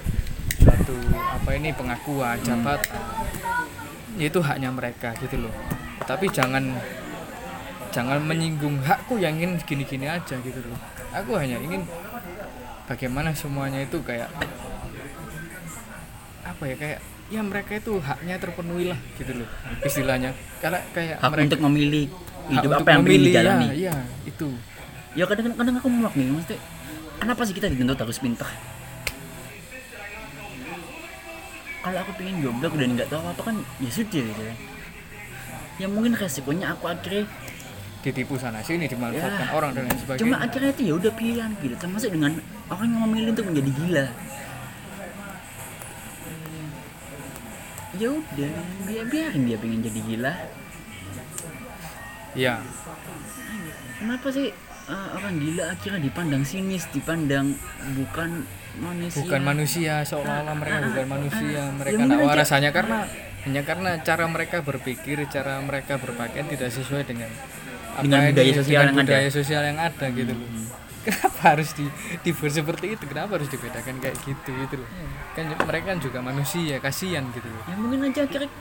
suatu 0.62 0.94
apa 1.18 1.50
ini 1.58 1.74
pengakuan 1.74 2.38
jabatan. 2.46 3.02
Ya 4.22 4.30
itu 4.30 4.38
haknya 4.44 4.70
mereka 4.70 5.18
gitu 5.18 5.50
loh. 5.50 5.54
Tapi 6.06 6.30
jangan 6.30 6.78
jangan 7.90 8.22
menyinggung 8.22 8.78
hakku 8.86 9.18
yang 9.18 9.40
ingin 9.42 9.58
gini-gini 9.66 10.06
aja 10.06 10.38
gitu 10.38 10.62
loh. 10.62 10.78
Aku 11.16 11.36
hanya 11.42 11.58
ingin 11.58 11.82
bagaimana 12.92 13.32
semuanya 13.32 13.80
itu 13.88 14.04
kayak 14.04 14.28
apa 16.44 16.64
ya 16.68 16.76
kayak 16.76 17.00
ya 17.32 17.40
mereka 17.40 17.80
itu 17.80 17.96
haknya 18.04 18.36
terpenuhi 18.36 18.92
lah 18.92 19.00
gitu 19.16 19.32
loh 19.40 19.50
istilahnya. 19.88 20.36
Karena 20.60 20.84
kayak 20.92 21.24
hak 21.24 21.30
mereka 21.32 21.48
untuk 21.56 21.64
memilih 21.72 22.06
hidup 22.52 22.72
apa 22.76 22.90
yang 22.92 23.02
ingin 23.02 23.08
memilih, 23.08 23.32
dijalani. 23.32 23.68
ya, 23.72 23.76
ya 23.80 23.96
itu. 24.28 24.50
Ya 25.16 25.24
kadang 25.28 25.56
kadang 25.56 25.76
aku 25.80 25.88
muak 25.88 26.14
nih 26.20 26.28
maksudnya 26.28 26.60
kenapa 27.24 27.42
sih 27.48 27.56
kita 27.56 27.72
dituntut 27.72 27.96
harus 27.96 28.20
pintar? 28.20 28.52
Kalau 31.82 31.98
aku 31.98 32.12
pengen 32.20 32.36
goblok 32.44 32.76
dan 32.76 32.90
nggak 32.94 33.08
tahu 33.10 33.24
apa 33.24 33.32
apa 33.32 33.42
kan 33.48 33.56
ya 33.80 33.90
sudah 33.90 34.22
gitu. 34.28 34.42
Ya 34.44 34.56
ya 35.80 35.88
mungkin 35.88 36.14
resikonya 36.14 36.76
aku 36.76 36.92
akhirnya 36.92 37.26
ditipu 38.02 38.34
sana 38.36 38.60
sini 38.62 38.86
dimanfaatkan 38.86 39.48
Ya, 39.48 39.54
orang 39.54 39.72
dan 39.72 39.86
lain 39.86 39.98
sebagainya. 39.98 40.22
Cuma 40.26 40.36
akhirnya 40.42 40.72
itu 40.74 40.82
ya 40.84 40.94
udah 40.98 41.12
pilihan 41.14 41.50
gitu 41.58 41.76
termasuk 41.78 42.10
dengan 42.10 42.32
orang 42.68 42.88
yang 42.90 43.02
memilih 43.06 43.30
untuk 43.32 43.46
menjadi 43.48 43.72
gila. 43.78 44.06
Ya 47.92 48.08
udah 48.10 48.50
biar 48.88 49.06
biarin 49.06 49.42
dia 49.46 49.58
pengen 49.60 49.80
jadi 49.84 50.00
gila. 50.02 50.34
Ya. 52.34 52.56
Kenapa 54.00 54.28
sih 54.32 54.48
uh, 54.88 55.08
orang 55.14 55.36
gila 55.38 55.64
akhirnya 55.70 56.00
dipandang 56.00 56.44
sinis 56.48 56.88
dipandang 56.90 57.54
bukan 57.94 58.48
manusia? 58.80 59.22
Bukan 59.22 59.42
manusia 59.44 59.94
seolah-olah 60.02 60.56
mereka 60.56 60.78
Ah, 60.80 60.88
bukan 60.88 61.06
ah, 61.06 61.12
manusia 61.12 61.60
ah. 61.60 61.70
mereka 61.76 61.94
Ya, 61.94 62.06
tidak 62.08 62.40
aja- 62.42 62.56
hanya 62.56 62.72
karena 62.72 62.98
hanya 63.42 63.62
karena 63.62 63.92
cara 64.02 64.26
mereka 64.26 64.58
berpikir 64.64 65.18
cara 65.28 65.60
mereka 65.60 66.00
berpakaian 66.00 66.48
tidak 66.48 66.72
sesuai 66.72 67.04
dengan 67.04 67.30
apa 67.92 68.02
Dengan 68.02 68.22
budaya 68.28 68.54
sosial 68.54 68.68
dengan 68.72 68.86
yang 68.86 68.96
ada. 68.96 69.04
budaya 69.04 69.30
sosial 69.30 69.62
yang 69.64 69.80
ada 69.80 70.06
gitu 70.10 70.32
loh. 70.32 70.50
Kenapa 71.02 71.42
harus 71.52 71.70
di 71.74 71.86
dibuat 72.22 72.54
seperti 72.54 72.86
itu? 72.94 73.04
Kenapa 73.06 73.32
harus 73.34 73.50
dibedakan 73.50 73.96
kayak 73.98 74.16
gitu 74.22 74.50
gitu 74.56 74.76
loh? 74.78 74.90
Kan 75.34 75.44
mereka 75.60 75.86
kan 75.88 76.00
juga 76.00 76.20
manusia 76.22 76.78
kasihan 76.78 77.26
gitu 77.32 77.46
loh. 77.46 77.62
Ya 77.66 77.76
mungkin 77.76 78.00
aja 78.06 78.22
akhirnya 78.22 78.52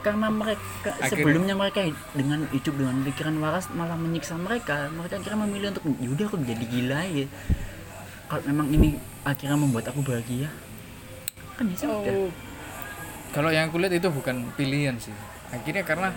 karena 0.00 0.28
mereka 0.28 0.64
Akhirnya- 0.96 1.10
sebelumnya 1.12 1.54
mereka 1.54 1.84
dengan 2.10 2.48
hidup 2.48 2.72
dengan 2.72 2.96
pikiran 3.04 3.36
waras 3.36 3.68
malah 3.70 3.94
menyiksa 3.94 4.32
mereka. 4.34 4.88
Mereka 4.88 5.20
akhirnya 5.20 5.38
memilih 5.44 5.68
untuk 5.70 5.84
yaudah 6.00 6.26
aku 6.26 6.36
jadi 6.40 6.64
gila 6.64 7.00
ya 7.04 7.26
kalau 8.26 8.42
memang 8.46 8.66
ini 8.70 8.88
akhirnya 9.20 9.58
membuat 9.58 9.84
aku 9.86 10.00
bahagia 10.00 10.48
kan 11.54 11.68
ya 11.68 11.76
sudah. 11.76 12.00
Oh, 12.00 12.30
kalau 13.30 13.52
yang 13.52 13.68
aku 13.68 13.76
lihat 13.76 13.92
itu 13.92 14.08
bukan 14.08 14.48
pilihan 14.56 14.96
sih. 14.96 15.12
Akhirnya 15.52 15.84
karena 15.84 16.16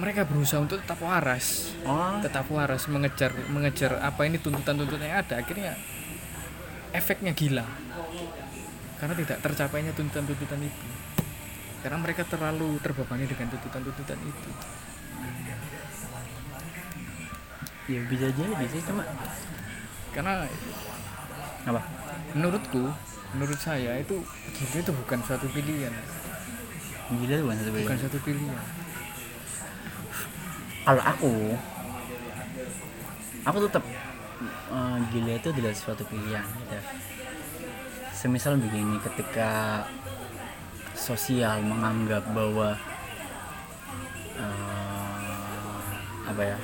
mereka 0.00 0.24
berusaha 0.24 0.64
untuk 0.64 0.80
tetap 0.80 0.96
waras. 1.04 1.76
Oh. 1.84 2.16
Tetap 2.24 2.48
waras 2.48 2.88
mengejar 2.88 3.36
mengejar 3.52 4.00
apa 4.00 4.24
ini 4.24 4.40
tuntutan-tuntutan 4.40 5.04
yang 5.04 5.20
ada. 5.20 5.44
Akhirnya 5.44 5.76
efeknya 6.96 7.36
gila. 7.36 7.68
Karena 8.96 9.14
tidak 9.20 9.38
tercapainya 9.44 9.92
tuntutan-tuntutan 9.92 10.60
itu. 10.64 10.84
Karena 11.84 12.00
mereka 12.00 12.24
terlalu 12.24 12.80
terbebani 12.80 13.28
dengan 13.28 13.52
tuntutan-tuntutan 13.52 14.18
itu. 14.24 14.50
Ya 17.92 18.00
bisa 18.08 18.26
jadi 18.32 18.64
sih 18.72 18.82
cuma 18.86 19.02
karena 20.10 20.46
apa? 21.68 21.82
menurutku 22.34 22.88
menurut 23.34 23.58
saya 23.58 23.98
itu 24.00 24.22
gila 24.56 24.78
itu 24.80 24.92
bukan 25.04 25.18
suatu 25.28 25.46
pilihan. 25.52 25.92
Gila 27.10 27.36
bukan 27.44 27.56
satu 27.60 27.68
bukan 27.68 27.82
pilihan. 27.84 27.98
suatu 28.00 28.18
pilihan 28.24 28.79
kalau 30.84 31.02
aku 31.04 31.32
aku 33.44 33.58
tetap 33.68 33.84
eh, 34.72 34.96
gila 35.12 35.32
itu 35.36 35.48
adalah 35.52 35.74
suatu 35.76 36.02
pilihan 36.08 36.44
gitu. 36.44 36.78
semisal 38.16 38.56
begini 38.56 39.00
ketika 39.04 39.84
sosial 40.96 41.60
menganggap 41.64 42.24
bahwa 42.32 42.76
eh, 44.36 45.88
apa 46.28 46.42
ya 46.44 46.58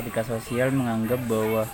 ketika 0.00 0.20
sosial 0.24 0.72
menganggap 0.72 1.20
bahwa 1.28 1.68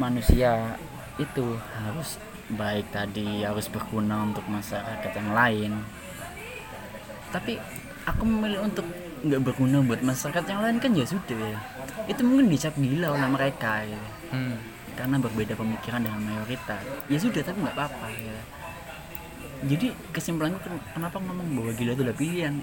manusia 0.00 0.78
itu 1.18 1.58
harus 1.74 2.16
baik 2.48 2.88
tadi 2.94 3.44
harus 3.44 3.68
berguna 3.68 4.24
untuk 4.24 4.46
masyarakat 4.48 5.12
yang 5.12 5.30
lain 5.36 5.72
tapi 7.28 7.60
aku 8.08 8.24
memilih 8.24 8.64
untuk 8.64 8.88
nggak 9.20 9.40
berguna 9.42 9.78
buat 9.80 10.00
masyarakat 10.00 10.44
yang 10.44 10.60
lain 10.60 10.76
kan 10.78 10.90
ya 10.92 11.04
sudah. 11.04 11.38
Ya 11.38 11.58
itu 12.06 12.20
mungkin 12.22 12.46
dicap 12.48 12.74
gila 12.74 13.12
oleh 13.12 13.28
mereka 13.28 13.82
ya. 13.82 14.02
Hmm. 14.28 14.56
karena 14.92 15.14
berbeda 15.16 15.54
pemikiran 15.54 16.02
dengan 16.02 16.18
mayoritas. 16.20 16.82
Ya 17.06 17.16
sudah 17.16 17.38
tapi 17.40 17.58
nggak 17.58 17.70
apa-apa 17.72 18.06
ya. 18.10 18.34
Jadi 19.64 19.86
kesimpulanku 20.10 20.58
ken- 20.58 20.82
kenapa 20.92 21.18
ngomong 21.18 21.48
bahwa 21.52 21.70
gila 21.72 21.92
itu 21.92 22.02
adalah 22.02 22.18
pilihan 22.18 22.54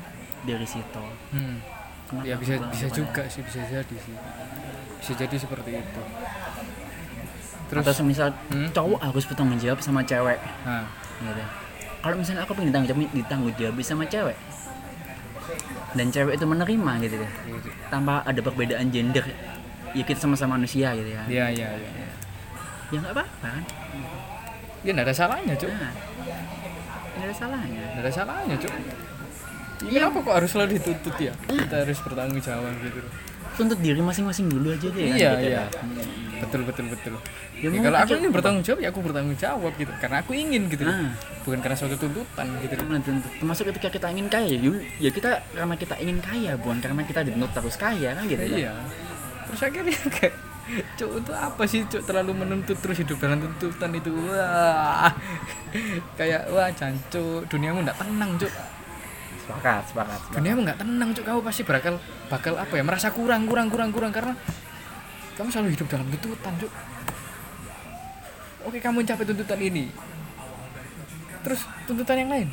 dari 0.43 0.67
situ? 0.67 1.03
Hmm. 1.31 1.63
Kenapa 2.05 2.23
ya 2.23 2.35
bisa 2.35 2.53
bisa 2.67 2.87
juga 2.89 3.23
sih 3.25 3.39
bisa 3.39 3.59
jadi 3.63 3.95
sih. 3.97 4.15
Bisa 4.99 5.11
jadi 5.15 5.35
seperti 5.37 5.71
itu. 5.75 6.01
Terus 7.65 7.81
atau 7.81 7.95
semisal 7.95 8.29
Hmm? 8.47 8.69
cowok 8.69 8.99
harus 9.01 9.23
bertanggung 9.25 9.57
jawab 9.57 9.79
sama 9.79 10.03
cewek. 10.03 10.37
Nah, 10.63 10.85
gitu. 11.17 11.43
kalau 11.97 12.15
misalnya 12.15 12.43
aku 12.43 12.53
pengen 12.53 12.69
ditanggung 12.69 12.89
jawab 12.91 13.11
ditanggung 13.11 13.53
jawab 13.57 13.75
sama 13.81 14.03
cewek 14.05 14.37
dan 15.95 16.11
cewek 16.11 16.35
itu 16.35 16.45
menerima 16.45 16.91
gitu 17.07 17.15
ya 17.23 17.29
gitu. 17.47 17.69
tanpa 17.87 18.21
ada 18.27 18.39
perbedaan 18.43 18.87
gender 18.91 19.25
ya 19.95 20.03
kita 20.03 20.19
sama-sama 20.19 20.59
manusia 20.59 20.91
gitu 20.93 21.09
ya 21.09 21.23
ya 21.31 21.45
ya 21.49 21.69
ya 21.71 22.05
ya 22.91 22.97
nggak 22.99 23.13
apa-apa 23.15 23.47
kan 23.47 23.63
ya 24.85 24.91
nggak 24.93 25.07
ada 25.07 25.15
salahnya 25.15 25.53
cuk 25.57 25.71
nah, 25.71 25.93
nggak 27.15 27.25
ada 27.25 27.35
salahnya 27.35 27.83
nggak 27.95 28.03
ada 28.03 28.11
salahnya 28.11 28.55
cuk 28.59 28.73
Iya, 29.85 30.07
kenapa 30.07 30.23
kok 30.23 30.35
harus 30.39 30.49
selalu 30.55 30.69
dituntut 30.79 31.15
ya? 31.19 31.33
Kita 31.35 31.75
harus 31.83 31.99
bertanggung 31.99 32.39
jawab 32.39 32.73
gitu. 32.79 33.03
tuntut 33.59 33.79
diri 33.83 33.99
masing-masing 33.99 34.47
dulu 34.47 34.71
aja 34.71 34.87
deh 34.87 35.03
kan, 35.03 35.15
Iya, 35.19 35.29
gitu 35.35 35.47
iya. 35.51 35.63
ya. 35.63 35.65
Betul, 36.41 36.61
betul, 36.67 36.85
betul. 36.91 37.13
Ya, 37.59 37.67
Ya, 37.71 37.79
kalau 37.79 37.97
aku 38.03 38.13
ini 38.19 38.29
bertanggung 38.31 38.63
jawab 38.63 38.79
ya 38.83 38.89
aku 38.91 38.99
bertanggung 39.03 39.37
jawab 39.39 39.73
gitu. 39.79 39.91
Karena 40.01 40.17
aku 40.19 40.31
ingin 40.35 40.61
gitu. 40.67 40.83
Nah. 40.83 41.15
Bukan 41.47 41.59
karena 41.63 41.77
suatu 41.77 41.95
tuntutan 41.95 42.45
gitu. 42.59 42.73
Nah, 42.85 43.01
termasuk 43.39 43.63
ketika 43.71 43.87
kita 43.93 44.07
ingin 44.11 44.27
kaya 44.27 44.47
ya, 44.49 44.71
ya 44.99 45.09
kita 45.13 45.29
karena 45.55 45.75
kita 45.79 45.95
ingin 46.01 46.19
kaya 46.19 46.51
bukan 46.59 46.77
karena 46.83 47.01
kita 47.07 47.19
dituntut 47.23 47.51
harus 47.55 47.75
kaya 47.79 48.09
kan 48.17 48.23
gitu 48.27 48.43
kan? 48.43 48.57
Iya. 48.59 48.73
Terus 49.45 49.61
akhirnya 49.61 49.97
kayak 50.19 50.35
Cuk 50.97 51.21
itu 51.21 51.31
apa 51.31 51.63
sih 51.69 51.85
Cuk 51.85 52.01
terlalu 52.09 52.41
menuntut 52.41 52.73
terus 52.81 52.97
hidup 52.97 53.21
dalam 53.21 53.37
tuntutan 53.37 53.93
itu 53.93 54.09
wah 54.09 55.13
kayak 56.17 56.49
wah 56.49 56.73
jancuk 56.73 57.45
duniamu 57.45 57.85
nggak 57.85 58.01
tenang 58.01 58.33
Cuk 58.41 58.49
sepakat 59.45 59.83
sepakat, 59.93 60.19
sepakat. 60.25 60.37
duniamu 60.41 60.59
nggak 60.65 60.79
tenang 60.81 61.09
Cuk 61.13 61.25
kamu 61.29 61.39
pasti 61.45 61.61
bakal 61.69 61.93
bakal 62.33 62.53
apa 62.57 62.73
ya 62.73 62.81
merasa 62.81 63.13
kurang 63.13 63.45
kurang 63.45 63.69
kurang 63.69 63.93
kurang 63.93 64.09
karena 64.09 64.33
kamu 65.35 65.47
selalu 65.51 65.69
hidup 65.75 65.87
dalam 65.91 66.07
tuntutan 66.15 66.53
Cuk. 66.59 66.71
Oke 68.65 68.77
kamu 68.81 69.03
mencapai 69.03 69.25
tuntutan 69.27 69.59
ini. 69.61 69.85
Terus 71.45 71.61
tuntutan 71.85 72.17
yang 72.23 72.31
lain? 72.31 72.49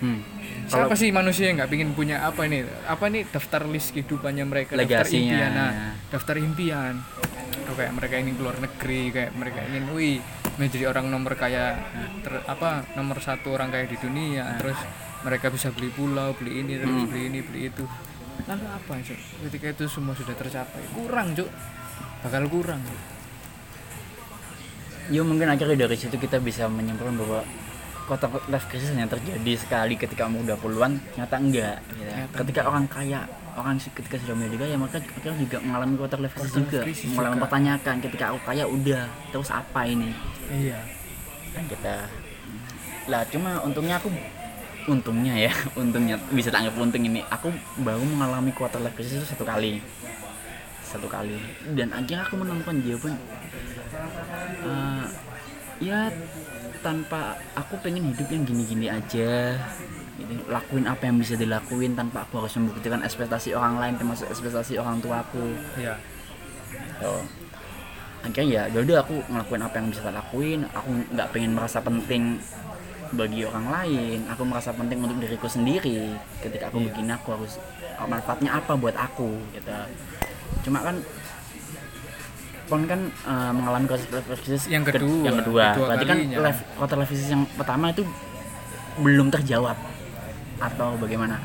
Hmm. 0.00 0.20
siapa 0.64 0.96
sih 0.96 1.12
manusia 1.12 1.52
yang 1.52 1.60
nggak 1.60 1.68
pingin 1.68 1.92
punya 1.92 2.24
apa 2.24 2.48
ini? 2.48 2.64
Apa 2.88 3.12
ini 3.12 3.28
daftar 3.28 3.68
list 3.68 3.92
kehidupannya 3.92 4.44
mereka? 4.48 4.72
Daftar 4.80 5.06
impian 5.12 5.50
nah, 5.52 5.72
daftar 6.08 6.36
impian. 6.40 6.94
Tuh, 7.68 7.74
kayak 7.76 7.92
mereka 7.92 8.14
ingin 8.16 8.34
keluar 8.40 8.56
negeri 8.56 9.02
kayak 9.12 9.30
mereka 9.36 9.60
ingin 9.68 9.84
wih 9.92 10.18
menjadi 10.56 10.88
orang 10.88 11.12
nomor 11.12 11.36
kaya 11.36 11.76
ter, 12.24 12.32
apa 12.48 12.86
nomor 12.96 13.20
satu 13.20 13.52
orang 13.52 13.68
kaya 13.68 13.90
di 13.90 13.98
dunia. 14.00 14.56
Terus 14.56 14.78
mereka 15.20 15.52
bisa 15.52 15.68
beli 15.68 15.92
pulau 15.92 16.32
beli 16.32 16.64
ini 16.64 16.80
terus 16.80 17.04
beli 17.12 17.22
ini 17.28 17.40
beli 17.44 17.60
itu 17.68 17.84
lalu 18.48 18.66
apa 18.68 18.92
Cuk? 19.02 19.18
ketika 19.48 19.66
itu 19.74 19.84
semua 19.88 20.14
sudah 20.16 20.34
tercapai 20.36 20.82
kurang 20.94 21.32
cuk 21.36 21.50
bakal 22.24 22.44
kurang 22.48 22.82
Ya 25.10 25.26
mungkin 25.26 25.50
akhirnya 25.50 25.90
dari 25.90 25.98
situ 25.98 26.14
kita 26.14 26.38
bisa 26.38 26.70
menyimpulkan 26.70 27.18
bahwa 27.18 27.42
kota 28.06 28.30
life 28.46 28.70
crisis 28.70 28.94
hanya 28.94 29.10
terjadi 29.10 29.58
sekali 29.58 29.98
ketika 29.98 30.30
umur 30.30 30.54
20-an, 30.54 31.02
ternyata 31.02 31.34
enggak. 31.34 31.76
Gitu. 31.82 32.06
Ternyata 32.06 32.34
ketika 32.46 32.60
orang 32.70 32.86
kaya, 32.86 33.20
orang 33.58 33.74
ketika 33.82 34.22
sudah 34.22 34.38
menjadi 34.38 34.56
kaya, 34.62 34.74
mereka 34.78 34.98
akhirnya 35.02 35.38
juga 35.42 35.58
mengalami 35.66 35.94
kota 35.98 36.14
life 36.14 36.36
crisis 36.38 36.54
juga. 36.62 36.80
Mulai 37.10 37.30
mempertanyakan 37.34 37.94
ketika 38.06 38.24
aku 38.30 38.38
kaya 38.46 38.64
udah, 38.70 39.02
terus 39.34 39.50
apa 39.50 39.80
ini? 39.82 40.14
iya 40.50 40.78
Kan 41.54 41.64
kita 41.70 41.94
lah 43.10 43.26
cuma 43.26 43.58
untungnya 43.66 43.98
aku 43.98 44.10
untungnya 44.90 45.34
ya 45.48 45.52
untungnya 45.80 46.18
bisa 46.34 46.50
tak 46.50 46.66
anggap 46.66 46.76
untung 46.82 47.06
ini. 47.06 47.22
Aku 47.30 47.54
baru 47.80 48.02
mengalami 48.02 48.50
quarter 48.50 48.82
life 48.82 48.98
crisis 48.98 49.22
itu 49.22 49.26
satu 49.30 49.46
kali. 49.46 49.78
Satu 50.82 51.06
kali. 51.06 51.38
Dan 51.78 51.94
akhirnya 51.94 52.26
aku 52.26 52.34
menemukan 52.42 52.74
jawaban 52.82 53.14
eh, 54.66 55.04
ya 55.80 56.10
tanpa 56.80 57.36
aku 57.54 57.76
pengen 57.80 58.10
hidup 58.12 58.28
yang 58.28 58.42
gini-gini 58.42 58.86
aja. 58.90 59.56
Gitu. 60.20 60.36
lakuin 60.52 60.84
apa 60.84 61.08
yang 61.08 61.16
bisa 61.16 61.32
dilakuin 61.32 61.96
tanpa 61.96 62.28
aku 62.28 62.44
harus 62.44 62.52
membuktikan 62.60 63.00
ekspektasi 63.00 63.56
orang 63.56 63.80
lain 63.80 63.94
termasuk 63.96 64.28
ekspektasi 64.28 64.76
orang 64.76 65.00
tua 65.00 65.24
aku. 65.24 65.40
Iya. 65.80 65.96
Oh. 67.00 67.24
akhirnya 68.20 68.44
ya 68.52 68.62
yaudah 68.76 69.00
aku 69.00 69.16
ngelakuin 69.32 69.64
apa 69.64 69.74
yang 69.80 69.88
bisa 69.88 70.00
tak 70.04 70.12
lakuin. 70.12 70.60
Aku 70.76 70.88
nggak 70.92 71.28
pengen 71.32 71.56
merasa 71.56 71.80
penting 71.80 72.36
bagi 73.10 73.42
orang 73.42 73.66
lain. 73.68 74.18
Aku 74.30 74.42
merasa 74.46 74.70
penting 74.70 75.02
untuk 75.02 75.18
diriku 75.18 75.46
sendiri. 75.46 76.14
Ketika 76.38 76.70
aku 76.70 76.78
begini 76.80 77.10
aku 77.10 77.34
harus 77.34 77.58
manfaatnya 78.00 78.56
apa 78.56 78.72
buat 78.74 78.94
aku 78.94 79.34
gitu. 79.52 79.70
Cuma 80.64 80.80
kan 80.80 80.96
pon 82.70 82.86
kan 82.86 83.00
eh, 83.10 83.50
mengalami 83.50 83.86
krisis 83.90 84.70
Yang 84.70 84.84
ke- 84.86 85.02
kedua, 85.02 85.26
yang 85.26 85.38
kedua, 85.42 85.64
kedua 85.74 85.86
berarti 85.90 86.06
kan 86.06 86.18
life 86.38 86.60
quarter 86.78 86.96
life 87.02 87.10
crisis 87.10 87.28
yang 87.28 87.42
pertama 87.58 87.90
itu 87.90 88.02
belum 88.96 89.28
terjawab. 89.28 89.74
Atau 90.60 90.94
bagaimana? 91.00 91.40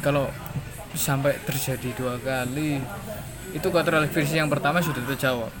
Kalau 0.00 0.26
sampai 0.96 1.38
terjadi 1.44 1.92
dua 1.94 2.18
kali 2.18 2.80
itu 3.52 3.66
quarter 3.70 4.00
life 4.00 4.10
crisis 4.10 4.34
yang 4.34 4.50
pertama 4.50 4.82
sudah 4.82 5.02
terjawab 5.06 5.52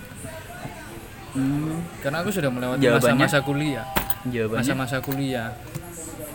hmm, 1.32 2.00
karena 2.00 2.22
aku 2.22 2.30
sudah 2.30 2.50
melewati 2.50 2.82
masa-masa 2.86 3.38
kuliah. 3.40 3.86
Masa-masa 4.50 4.96
kuliah. 5.00 5.50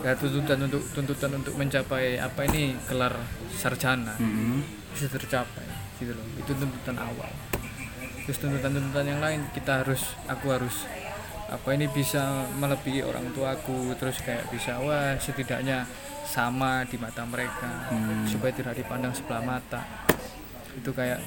Ya 0.04 0.12
tuntutan 0.14 0.58
untuk 0.62 0.82
tuntutan 0.92 1.30
untuk 1.34 1.54
mencapai 1.56 2.18
apa 2.18 2.40
ini? 2.46 2.76
Gelar 2.86 3.14
sarjana. 3.52 4.14
Hmm, 4.16 4.62
bisa 4.92 5.08
tercapai 5.08 5.66
gitu 5.98 6.12
loh. 6.12 6.26
Itu 6.38 6.52
tuntutan 6.52 6.96
awal. 6.96 7.30
Terus 8.24 8.38
tuntutan-tuntutan 8.38 9.06
yang 9.06 9.20
lain 9.22 9.46
kita 9.50 9.82
harus 9.82 10.02
aku 10.26 10.50
harus 10.50 10.86
apa 11.46 11.68
ini? 11.74 11.86
Bisa 11.86 12.46
melebihi 12.54 13.02
orang 13.02 13.30
tuaku. 13.32 13.94
Terus 13.98 14.18
kayak 14.22 14.50
bisa 14.50 14.78
wah 14.78 15.14
setidaknya 15.16 15.86
sama 16.26 16.82
di 16.82 16.98
mata 16.98 17.22
mereka 17.22 17.86
Hmm. 17.86 18.26
supaya 18.26 18.50
tidak 18.50 18.74
dipandang 18.74 19.14
sebelah 19.14 19.46
mata 19.46 19.78
itu 20.76 20.90
kayak 20.92 21.18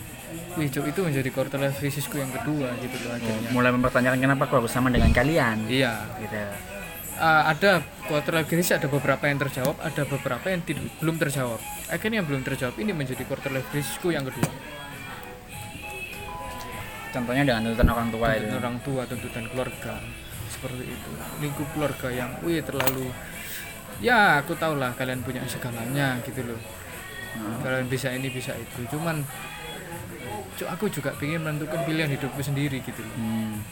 wih 0.56 0.70
Cuk, 0.70 0.86
itu 0.86 1.00
menjadi 1.02 1.30
quarter 1.34 1.58
life 1.58 1.78
crisisku 1.82 2.22
yang 2.22 2.30
kedua 2.30 2.70
gitu 2.78 2.96
loh 3.02 3.18
akhirnya. 3.18 3.50
mulai 3.50 3.72
mempertanyakan 3.74 4.20
kenapa 4.22 4.46
aku 4.46 4.62
harus 4.62 4.72
sama 4.72 4.94
dengan 4.94 5.10
kalian? 5.10 5.66
Iya. 5.66 6.06
Gitu. 6.22 6.38
Uh, 7.20 7.44
ada 7.52 7.84
quarter 8.08 8.32
life 8.40 8.48
crisis 8.48 8.78
ada 8.80 8.88
beberapa 8.88 9.28
yang 9.28 9.42
terjawab 9.44 9.76
ada 9.84 10.08
beberapa 10.08 10.46
yang 10.48 10.62
tidak 10.62 10.86
belum 11.02 11.16
terjawab. 11.18 11.60
Akhirnya 11.90 12.22
yang 12.22 12.28
belum 12.30 12.42
terjawab 12.46 12.76
ini 12.78 12.92
menjadi 12.94 13.24
quarter 13.26 13.50
life 13.50 13.68
crisisku 13.74 14.14
yang 14.14 14.24
kedua. 14.30 14.50
Contohnya 17.10 17.42
dengan 17.42 17.66
tuntutan 17.66 17.90
orang 17.90 18.10
tua 18.14 18.28
itu. 18.38 18.46
tuntutan 18.46 18.62
orang 18.62 18.78
tua 18.86 19.02
tuntutan 19.10 19.44
keluarga 19.50 19.94
seperti 20.54 20.84
itu. 20.86 21.12
Lingkup 21.42 21.68
keluarga 21.74 22.08
yang 22.14 22.30
wih 22.46 22.62
terlalu 22.62 23.10
ya 24.00 24.40
aku 24.40 24.56
tahu 24.56 24.80
lah 24.80 24.96
kalian 24.96 25.20
punya 25.26 25.44
segalanya 25.44 26.24
gitu 26.24 26.48
loh 26.48 26.79
Hmm. 27.32 27.60
kalian 27.60 27.86
bisa 27.86 28.10
ini 28.10 28.28
bisa 28.28 28.52
itu 28.54 28.82
cuman 28.90 29.22
aku 30.60 30.86
juga 30.88 31.16
pengen 31.16 31.40
menentukan 31.40 31.82
pilihan 31.84 32.10
hidupku 32.10 32.40
sendiri 32.40 32.80
gitu 32.80 33.00
loh 33.00 33.16
Hmm. 33.16 33.64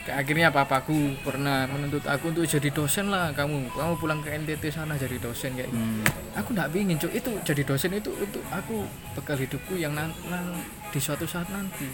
Kayak 0.00 0.16
akhirnya 0.18 0.48
papaku 0.48 0.96
pernah 1.20 1.68
menuntut 1.68 2.00
aku 2.02 2.32
untuk 2.32 2.42
jadi 2.42 2.68
dosen 2.68 3.08
lah 3.08 3.28
kamu 3.30 3.68
kamu 3.68 3.92
pulang 3.96 4.20
ke 4.20 4.32
NTT 4.34 4.72
sana 4.72 4.96
jadi 4.96 5.16
dosen 5.16 5.52
kayak 5.52 5.68
gitu. 5.68 5.76
Hmm. 5.78 6.00
aku 6.32 6.48
nggak 6.50 6.68
pingin 6.70 6.96
cuk 6.96 7.12
itu 7.12 7.30
jadi 7.44 7.62
dosen 7.62 7.92
itu 7.92 8.08
untuk 8.10 8.40
aku 8.48 8.80
bekal 9.12 9.36
hidupku 9.36 9.76
yang 9.76 9.92
nan, 9.92 10.08
nan- 10.26 10.56
di 10.88 10.96
suatu 10.96 11.28
saat 11.28 11.48
nanti 11.48 11.84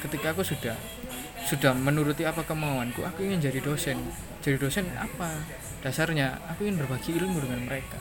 ketika 0.00 0.32
aku 0.32 0.42
sudah 0.42 0.74
sudah 1.40 1.70
menuruti 1.72 2.26
apa 2.26 2.42
kemauanku 2.42 3.00
aku 3.00 3.22
ingin 3.22 3.40
jadi 3.40 3.62
dosen 3.62 3.94
jadi 4.42 4.58
dosen 4.58 4.90
apa 4.92 5.38
dasarnya 5.80 6.34
aku 6.50 6.66
ingin 6.66 6.82
berbagi 6.82 7.14
ilmu 7.14 7.38
dengan 7.38 7.62
mereka 7.62 7.98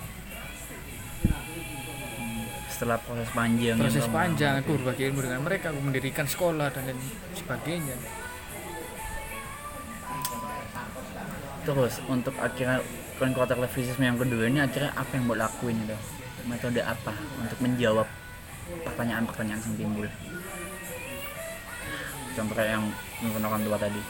setelah 2.78 3.02
proses 3.02 3.26
panjang 3.34 3.74
yang 3.74 3.90
proses 3.90 4.06
kamu- 4.06 4.13
panjang 4.13 4.54
aku 4.62 4.70
berbagi 4.78 5.10
ilmu 5.10 5.20
dengan 5.26 5.42
mereka 5.42 5.74
aku 5.74 5.82
mendirikan 5.82 6.30
sekolah 6.30 6.70
dan 6.70 6.86
lain 6.86 7.00
sebagainya. 7.34 7.98
Terus 11.66 11.94
untuk 12.06 12.38
akhirnya 12.38 12.86
kan 13.18 13.34
life 13.34 13.74
crisis 13.74 13.98
yang 13.98 14.22
kedua 14.22 14.46
ini 14.46 14.62
akhirnya 14.62 14.94
apa 14.94 15.10
yang 15.18 15.26
mau 15.26 15.34
lakuin 15.34 15.74
itu? 15.74 15.98
Metode 16.46 16.86
apa 16.86 17.18
untuk 17.42 17.58
menjawab 17.66 18.06
pertanyaan-pertanyaan 18.86 19.58
yang 19.58 19.74
timbul? 19.74 20.08
Contoh 22.38 22.62
yang 22.62 22.86
mungkin 23.26 23.42
orang 23.42 23.66
tua 23.66 23.78
tadi. 23.82 24.02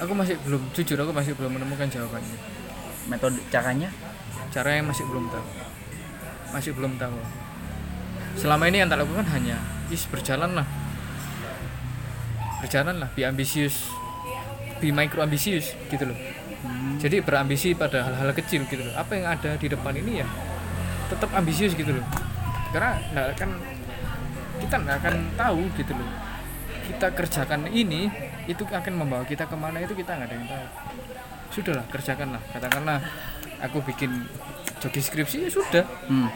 Aku 0.00 0.16
masih 0.16 0.40
belum 0.48 0.64
jujur 0.72 0.96
aku 0.96 1.12
masih 1.12 1.36
belum 1.36 1.60
menemukan 1.60 1.92
jawabannya. 1.92 2.40
Metode 3.12 3.36
caranya? 3.52 3.92
Caranya 4.48 4.88
masih 4.88 5.04
belum 5.04 5.28
tahu. 5.28 5.46
Masih 6.56 6.72
belum 6.72 6.96
tahu 6.96 7.20
selama 8.38 8.70
ini 8.70 8.82
yang 8.84 8.88
tak 8.90 9.02
lakukan 9.02 9.26
hanya 9.34 9.58
is 9.90 10.06
berjalan 10.06 10.62
lah. 10.62 10.66
Berjalan 12.60 13.00
lah 13.00 13.08
be 13.16 13.24
ambisius 13.24 13.88
be 14.78 14.92
micro 14.94 15.24
ambisius 15.24 15.74
gitu 15.88 16.04
loh. 16.08 16.18
Jadi 17.00 17.24
berambisi 17.24 17.72
pada 17.72 18.04
hal-hal 18.04 18.36
kecil 18.36 18.68
gitu 18.68 18.84
loh. 18.84 18.94
Apa 18.94 19.16
yang 19.16 19.26
ada 19.32 19.56
di 19.56 19.66
depan 19.66 19.96
ini 19.96 20.20
ya 20.20 20.28
tetap 21.10 21.32
ambisius 21.34 21.74
gitu 21.74 21.96
loh. 21.96 22.06
Karena 22.70 23.00
nggak 23.12 23.26
akan 23.36 23.50
kita 24.60 24.74
nggak 24.76 24.96
akan 25.02 25.14
tahu 25.34 25.62
gitu 25.74 25.92
loh. 25.96 26.10
Kita 26.90 27.06
kerjakan 27.14 27.70
ini 27.70 28.10
itu 28.50 28.62
akan 28.66 28.92
membawa 28.94 29.22
kita 29.24 29.46
ke 29.46 29.56
mana 29.56 29.78
itu 29.82 29.94
kita 29.94 30.16
nggak 30.16 30.28
ada 30.28 30.34
yang 30.36 30.46
tahu. 30.48 30.66
Sudahlah 31.50 31.86
kerjakanlah. 31.90 32.42
Katakanlah 32.54 32.98
aku 33.60 33.82
bikin 33.84 34.28
joki 34.80 35.00
skripsi 35.00 35.36
ya 35.46 35.50
sudah. 35.50 35.84
Hmm. 36.06 36.28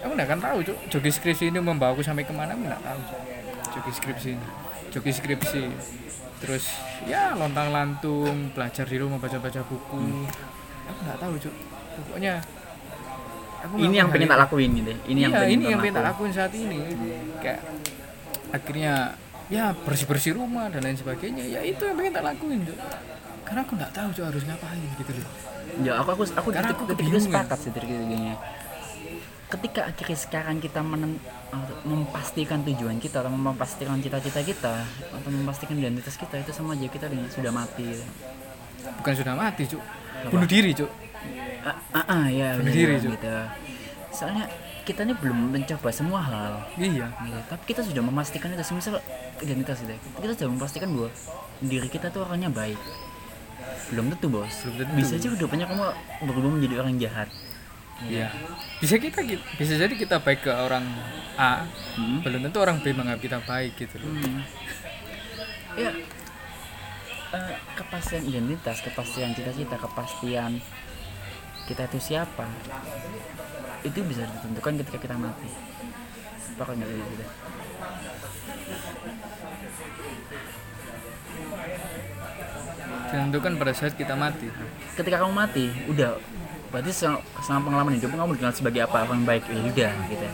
Aku 0.00 0.12
nggak 0.16 0.28
akan 0.28 0.40
tahu 0.40 0.58
cuk. 0.64 0.76
Joki 0.88 1.10
skripsi 1.12 1.44
ini 1.52 1.58
membawa 1.60 1.92
aku 1.92 2.02
sampai 2.04 2.24
ke 2.24 2.32
mana 2.32 2.56
aku 2.56 2.62
nggak 2.64 2.82
tahu. 2.82 3.00
Joki 3.76 3.90
skripsi 3.92 4.28
ini. 4.36 4.46
Joki 4.90 5.10
skripsi. 5.12 5.62
Terus 6.40 6.64
ya 7.04 7.36
lontang 7.36 7.68
lantung 7.68 8.48
belajar 8.56 8.88
di 8.88 8.96
rumah 8.96 9.20
baca 9.20 9.36
baca 9.36 9.60
buku 9.64 10.04
aku 10.88 10.98
nggak 11.04 11.18
tahu 11.20 11.34
cuk. 11.36 11.54
Pokoknya 12.00 12.34
aku 13.60 13.74
ini 13.76 13.94
yang 14.00 14.08
pengen 14.08 14.28
tak 14.32 14.40
lakuin 14.48 14.70
gitu 14.72 14.92
ini 15.04 15.20
yang 15.28 15.32
iya, 15.36 15.40
pengen 15.44 15.52
ini 15.52 15.64
yang 15.68 15.80
pengen 15.84 15.96
tak 16.00 16.06
lakuin. 16.08 16.32
saat 16.32 16.52
ini. 16.56 16.78
Kayak 17.44 17.60
akhirnya 18.50 18.92
ya 19.52 19.64
bersih 19.84 20.06
bersih 20.08 20.32
rumah 20.32 20.72
dan 20.72 20.80
lain 20.80 20.96
sebagainya. 20.96 21.44
Ya 21.44 21.60
itu 21.60 21.82
yang 21.84 21.96
pengen 22.00 22.12
tak 22.16 22.24
lakuin 22.24 22.64
Cuk. 22.64 22.78
karena 23.44 23.60
aku 23.66 23.72
nggak 23.76 23.92
tahu 23.92 24.08
Cuk, 24.14 24.24
harus 24.30 24.42
ngapain 24.46 24.80
gitu 24.96 25.12
loh 25.12 25.50
ya 25.86 25.92
aku 26.02 26.08
aku 26.18 26.22
aku 26.34 26.48
Karena 26.50 26.70
aku 26.74 26.82
titik 26.90 27.06
itu 27.06 27.18
kebingungan. 27.18 27.22
sepakat 27.30 27.58
sih 27.62 27.70
titik 27.70 27.88
titiknya 27.88 28.34
ketika 29.50 29.90
akhirnya 29.90 30.18
sekarang 30.18 30.62
kita 30.62 30.78
menen, 30.80 31.18
atau 31.50 31.74
memastikan 31.82 32.62
tujuan 32.62 33.02
kita 33.02 33.26
atau 33.26 33.30
memastikan 33.34 33.98
cita-cita 33.98 34.40
kita 34.46 34.74
atau 35.10 35.30
memastikan 35.34 35.74
identitas 35.74 36.14
kita 36.14 36.38
itu 36.38 36.54
sama 36.54 36.78
aja 36.78 36.86
kita 36.86 37.10
dengan 37.10 37.26
sudah 37.26 37.50
mati. 37.50 37.98
Bukan 39.02 39.12
sudah 39.18 39.34
mati 39.34 39.66
cuk. 39.66 39.82
Bunuh 40.30 40.46
diri 40.46 40.70
cuk. 40.70 40.90
Ah, 41.66 41.76
ah, 41.92 42.06
ah, 42.06 42.26
ya 42.30 42.56
Bunuh 42.56 42.72
bener, 42.72 42.78
diri, 42.78 42.94
Cuk. 43.02 43.10
gitu. 43.18 43.34
Soalnya 44.14 44.46
kita 44.86 45.04
ini 45.04 45.12
belum 45.18 45.38
mencoba 45.52 45.88
semua 45.92 46.20
hal. 46.24 46.52
Iya. 46.78 47.10
Gitu. 47.10 47.38
tapi 47.50 47.62
kita 47.66 47.82
sudah 47.82 48.02
memastikan 48.06 48.54
itu. 48.54 48.62
Semisal 48.62 49.02
identitas 49.42 49.82
itu 49.82 49.92
kita 50.22 50.32
sudah 50.38 50.50
memastikan 50.54 50.88
bahwa 50.94 51.10
diri 51.58 51.88
kita 51.90 52.14
tuh 52.14 52.22
orangnya 52.22 52.54
baik. 52.54 52.78
Belum 53.90 54.14
tentu 54.14 54.30
bos. 54.30 54.54
Belum 54.62 54.86
tentu. 54.86 54.94
bisa 54.94 55.18
aja 55.18 55.26
ke 55.26 55.36
depannya 55.36 55.66
kamu 55.66 55.84
berubah 56.30 56.50
menjadi 56.54 56.74
orang 56.78 56.94
jahat 57.02 57.28
Iya. 58.02 58.28
Bisa 58.78 58.96
kita 58.96 59.20
bisa 59.54 59.74
jadi 59.76 59.92
kita 59.92 60.18
baik 60.18 60.40
ke 60.42 60.50
orang 60.50 60.86
A, 61.34 61.68
Hmm. 61.94 62.20
belum 62.20 62.40
tentu 62.42 62.58
orang 62.58 62.80
B 62.80 62.92
menganggap 62.92 63.20
kita 63.20 63.38
baik 63.42 63.76
gitu 63.76 63.96
loh. 63.98 64.08
Hmm. 64.10 64.40
ya 65.72 65.92
eh, 67.30 67.54
kepastian 67.74 68.26
identitas 68.26 68.82
kepastian 68.82 69.30
cita-cita 69.32 69.78
kepastian 69.78 70.58
kita 71.64 71.86
itu 71.86 71.98
siapa 72.02 72.42
itu 73.80 74.02
bisa 74.02 74.26
ditentukan 74.26 74.82
ketika 74.82 74.98
kita 74.98 75.16
mati 75.16 75.46
sepakat 76.42 76.74
nggak 76.74 76.90
kita 76.90 77.26
Ditentukan 83.10 83.52
pada 83.58 83.72
saat 83.72 83.94
kita 83.94 84.14
mati. 84.14 84.46
ketika 84.94 85.18
kamu 85.18 85.32
mati 85.32 85.66
udah 85.86 86.18
berarti 86.70 86.90
selama, 86.94 87.18
selama 87.42 87.60
pengalaman 87.66 87.92
hidup 87.98 88.08
kamu 88.14 88.32
dikenal 88.38 88.54
sebagai 88.54 88.80
apa 88.86 88.96
orang 89.06 89.22
baik 89.26 89.44
ya 89.50 89.60
udah 89.60 89.92
gitu 90.10 90.28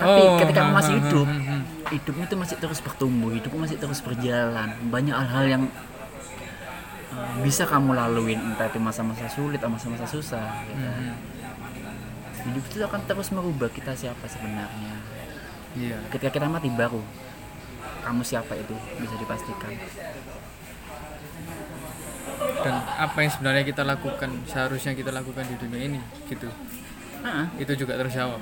tapi 0.00 0.20
Oh, 0.24 0.40
ketika 0.40 0.64
kamu 0.64 0.70
hmm, 0.72 0.78
masih 0.80 0.94
hmm, 0.96 1.02
hidup 1.04 1.28
hmm, 1.28 1.42
hmm. 1.44 1.62
hidupmu 1.92 2.22
itu 2.24 2.36
masih 2.40 2.56
terus 2.56 2.80
bertumbuh 2.80 3.30
hidupmu 3.36 3.58
masih 3.68 3.76
terus 3.76 4.00
berjalan 4.00 4.68
banyak 4.88 5.12
hal-hal 5.12 5.44
yang 5.44 5.62
uh, 7.12 7.34
bisa 7.44 7.68
kamu 7.68 7.92
laluin 7.92 8.40
entah 8.40 8.66
itu 8.70 8.80
masa-masa 8.80 9.28
sulit 9.28 9.60
atau 9.60 9.68
masa-masa 9.68 10.08
susah 10.08 10.64
gitu. 10.66 10.80
Hmm, 10.80 11.14
hidup 12.48 12.64
itu 12.64 12.80
akan 12.80 13.00
terus 13.04 13.28
merubah 13.28 13.68
kita 13.68 13.92
siapa 13.92 14.24
sebenarnya 14.24 15.00
Iya. 15.78 16.02
ketika 16.10 16.34
kita 16.34 16.46
mati 16.50 16.66
baru 16.66 16.98
kamu 18.02 18.26
siapa 18.26 18.58
itu 18.58 18.74
bisa 18.98 19.14
dipastikan 19.20 19.70
Dan 22.60 22.74
apa 22.76 23.16
yang 23.24 23.30
sebenarnya 23.32 23.64
kita 23.64 23.82
lakukan 23.84 24.30
seharusnya 24.44 24.92
kita 24.92 25.10
lakukan 25.10 25.44
di 25.48 25.56
dunia 25.56 25.80
ini 25.88 26.00
gitu. 26.28 26.48
Ah, 27.20 27.48
Itu 27.60 27.72
juga 27.76 27.96
terjawab. 28.00 28.40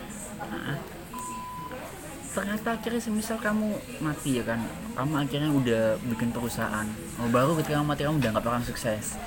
ternyata 2.29 2.79
akhirnya 2.79 3.03
semisal 3.03 3.35
kamu 3.43 3.75
mati 3.99 4.39
ya 4.39 4.47
kan 4.47 4.63
kamu 4.95 5.27
akhirnya 5.27 5.51
udah 5.51 5.83
bikin 6.07 6.31
perusahaan. 6.31 6.87
Oh, 7.19 7.27
baru 7.35 7.59
ketika 7.59 7.83
kamu 7.83 7.89
mati 7.91 8.07
kamu 8.07 8.23
dianggap 8.23 8.47
orang 8.47 8.63
sukses. 8.63 9.19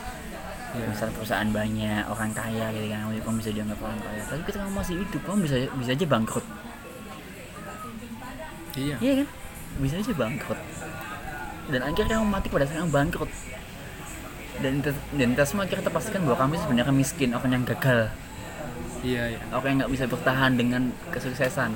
Iya. 0.72 0.88
misal 0.88 1.12
perusahaan 1.12 1.52
banyak 1.52 2.08
orang 2.08 2.32
kaya 2.32 2.72
gitu 2.72 2.88
kan 2.88 3.12
kamu 3.12 3.36
bisa 3.44 3.52
dianggap 3.52 3.80
orang 3.84 4.00
kaya. 4.00 4.22
Tapi 4.32 4.42
ketika 4.48 4.64
kamu 4.64 4.76
masih 4.80 4.96
hidup 5.04 5.22
kamu 5.28 5.38
bisa 5.44 5.56
bisa 5.76 5.90
aja 5.92 6.06
bangkrut. 6.08 6.46
Iya. 8.80 8.96
iya 9.04 9.14
kan? 9.20 9.28
Bisa 9.84 9.96
aja 10.00 10.14
bangkrut. 10.16 10.60
Dan 11.68 11.82
akhirnya 11.84 12.16
kamu 12.16 12.28
mati 12.32 12.48
pada 12.48 12.64
saat 12.64 12.80
kamu 12.80 12.92
bangkrut 12.96 13.32
dan 14.60 14.84
kita 14.84 15.44
semua 15.48 15.64
akhirnya 15.64 15.88
terpastikan 15.88 16.22
bahwa 16.28 16.38
kamu 16.44 16.52
itu 16.60 16.64
sebenarnya 16.68 16.94
miskin 16.94 17.30
orang 17.32 17.52
yang 17.56 17.66
gagal 17.66 18.12
Iya, 19.02 19.34
iya. 19.34 19.42
orang 19.50 19.68
yang 19.74 19.80
nggak 19.82 19.94
bisa 19.98 20.06
bertahan 20.06 20.52
dengan 20.60 20.94
kesuksesan 21.10 21.74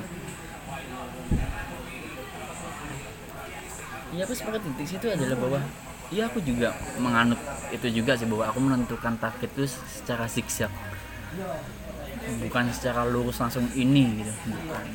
Iya 4.14 4.22
aku 4.22 4.32
sepakat 4.32 4.62
titik 4.62 4.86
situ 4.86 5.06
adalah 5.10 5.36
bahwa 5.36 5.60
Iya 6.06 6.30
aku 6.30 6.38
juga 6.38 6.70
menganut 7.02 7.40
itu 7.74 7.86
juga 7.90 8.14
sih 8.14 8.30
bahwa 8.30 8.46
aku 8.46 8.58
menentukan 8.62 9.18
target 9.18 9.50
itu 9.58 9.66
secara 9.66 10.30
zigzag 10.30 10.70
bukan 12.46 12.70
secara 12.70 13.02
lurus 13.04 13.42
langsung 13.42 13.66
ini 13.74 14.22
gitu 14.22 14.32
bukan 14.54 14.86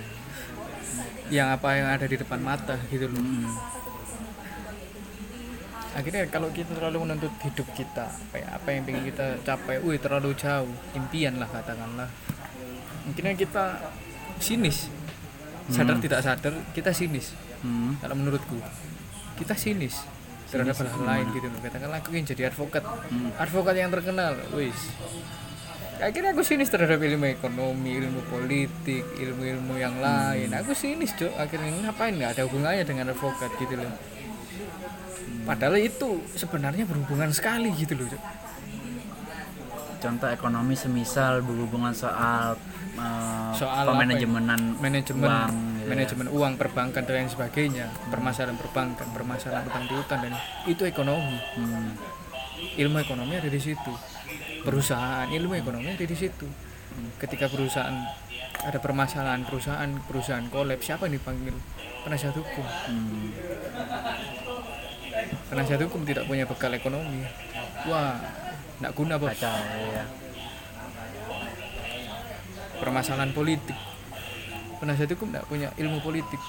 Yang 1.32 1.48
apa 1.60 1.68
yang 1.76 1.88
ada 1.88 2.06
di 2.08 2.16
depan 2.20 2.40
mata 2.44 2.76
gitu 2.92 3.08
loh. 3.08 3.20
Hmm. 3.20 3.48
Akhirnya 5.92 6.24
kalau 6.32 6.48
kita 6.56 6.72
terlalu 6.72 7.04
menuntut 7.04 7.34
hidup 7.44 7.68
kita, 7.76 8.08
apa, 8.08 8.36
ya, 8.40 8.48
apa 8.56 8.68
yang 8.72 8.88
ingin 8.88 9.12
kita 9.12 9.44
capai, 9.44 9.84
wih 9.84 10.00
terlalu 10.00 10.32
jauh, 10.40 10.72
impian 10.96 11.36
lah 11.36 11.52
katakanlah. 11.52 12.08
Mungkin 13.04 13.36
kita 13.36 13.92
sinis, 14.40 14.88
sadar 15.68 16.00
tidak 16.00 16.24
sadar 16.24 16.54
kita 16.72 16.96
sinis. 16.96 17.36
Hmm. 17.62 17.94
kalau 18.02 18.18
menurutku 18.18 18.58
kita 19.38 19.54
sinis 19.54 20.02
terhadap 20.50 20.74
hal 20.82 21.04
lain 21.06 21.26
gitu 21.36 21.46
loh. 21.46 21.60
Katakanlah 21.62 22.02
aku 22.02 22.10
ingin 22.16 22.34
jadi 22.34 22.50
advokat. 22.50 22.82
Advokat 23.38 23.76
yang 23.78 23.92
terkenal 23.94 24.34
wis. 24.58 24.96
Akhirnya 26.02 26.34
aku 26.34 26.42
sinis 26.42 26.74
terhadap 26.74 26.98
ilmu 26.98 27.30
ekonomi 27.30 28.02
ilmu 28.02 28.26
politik 28.32 29.06
ilmu-ilmu 29.14 29.78
yang 29.78 30.02
lain. 30.02 30.50
Aku 30.58 30.74
sinis 30.74 31.14
cok 31.14 31.38
akhirnya 31.38 31.86
ngapain? 31.86 32.18
Nggak 32.18 32.32
ada 32.40 32.42
hubungannya 32.50 32.84
dengan 32.88 33.14
advokat 33.14 33.54
gitu 33.62 33.78
loh 33.78 33.94
padahal 35.42 35.76
itu 35.76 36.22
sebenarnya 36.34 36.86
berhubungan 36.86 37.30
sekali 37.32 37.74
gitu 37.74 37.94
loh 37.96 38.08
contoh 40.02 40.30
ekonomi 40.30 40.74
semisal 40.74 41.46
berhubungan 41.46 41.94
soal 41.94 42.58
uh, 42.98 43.54
Soal 43.54 43.86
ya? 43.86 43.90
pemanajemenan 43.94 44.62
manajemen 44.82 45.30
uang, 45.30 45.46
gitu 45.46 45.62
ya. 45.78 45.88
manajemen 45.88 46.28
uang 46.30 46.54
perbankan 46.58 47.02
dan 47.06 47.14
lain 47.16 47.30
sebagainya 47.30 47.86
permasalahan 48.10 48.58
perbankan 48.58 49.08
permasalahan 49.14 49.66
utang 49.68 49.86
piutang 49.86 50.20
dan 50.26 50.34
itu 50.66 50.82
ekonomi 50.84 51.38
Hmm. 51.54 51.94
ilmu 52.82 52.98
ekonomi 52.98 53.34
ada 53.36 53.46
di 53.46 53.62
situ 53.62 53.94
perusahaan 54.62 55.30
ilmu 55.30 55.54
ekonomi 55.54 55.90
ada 55.92 56.02
di 56.02 56.18
situ 56.18 56.50
ketika 57.18 57.46
perusahaan 57.46 57.94
ada 58.62 58.78
permasalahan 58.78 59.46
perusahaan 59.46 59.90
perusahaan 60.06 60.46
kolab 60.50 60.82
siapa 60.82 61.06
yang 61.06 61.22
dipanggil 61.22 61.54
penasihat 62.02 62.34
hukum 62.34 62.66
Hmm. 62.90 63.30
Penasihat 65.52 65.84
hukum 65.84 66.08
tidak 66.08 66.24
punya 66.32 66.48
bekal 66.48 66.72
ekonomi. 66.72 67.28
Wah 67.92 68.16
tidak 68.80 68.92
guna 68.96 69.20
bos. 69.20 69.36
Kacau 69.36 69.52
ya 69.92 70.04
permasalahan 72.82 73.36
politik. 73.36 73.78
Penasihat 74.82 75.14
hukum 75.14 75.30
tidak 75.30 75.46
punya 75.46 75.70
ilmu 75.78 76.02
politik. 76.02 76.42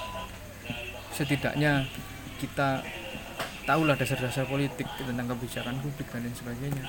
Setidaknya 1.13 1.85
kita 2.41 2.81
tahulah 3.69 3.95
dasar-dasar 3.95 4.49
politik 4.49 4.89
tentang 4.97 5.29
kebijakan 5.29 5.77
publik 5.85 6.09
dan 6.09 6.25
lain 6.25 6.33
sebagainya. 6.33 6.85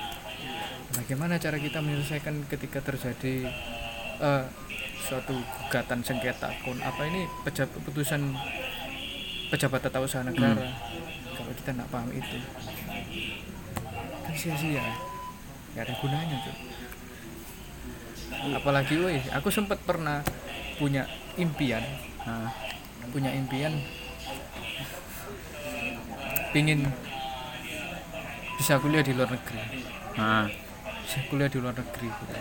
Bagaimana 0.96 1.36
cara 1.36 1.60
kita 1.60 1.84
menyelesaikan 1.84 2.48
ketika 2.48 2.80
terjadi 2.80 3.52
eh, 4.22 4.44
suatu 5.04 5.36
gugatan 5.36 6.00
sengketa 6.00 6.48
kon 6.64 6.80
apa 6.80 7.04
ini 7.04 7.28
peja- 7.44 7.68
keputusan 7.68 8.32
pejabat 9.52 9.84
tata 9.84 10.00
usaha 10.00 10.24
negara 10.24 10.64
kalau 11.34 11.52
kita 11.52 11.70
tidak 11.74 11.88
paham 11.90 12.10
itu. 12.14 12.38
Kan 14.24 14.34
sia-sia. 14.34 14.84
Nggak 15.74 15.84
ada 15.90 15.94
gunanya 15.98 16.36
tuh 16.46 16.56
apalagi 18.52 19.00
woi 19.00 19.16
aku 19.32 19.48
sempat 19.48 19.80
pernah 19.88 20.20
punya 20.76 21.08
impian. 21.40 21.80
Nah, 22.26 22.50
punya 23.08 23.30
impian. 23.32 23.72
Pingin 26.52 26.86
bisa 28.60 28.78
kuliah 28.78 29.02
di 29.02 29.12
luar 29.16 29.32
negeri. 29.32 29.60
Nah, 30.18 30.46
bisa 31.02 31.18
kuliah 31.30 31.48
di 31.48 31.58
luar 31.58 31.74
negeri 31.74 32.08
gitu. 32.10 32.36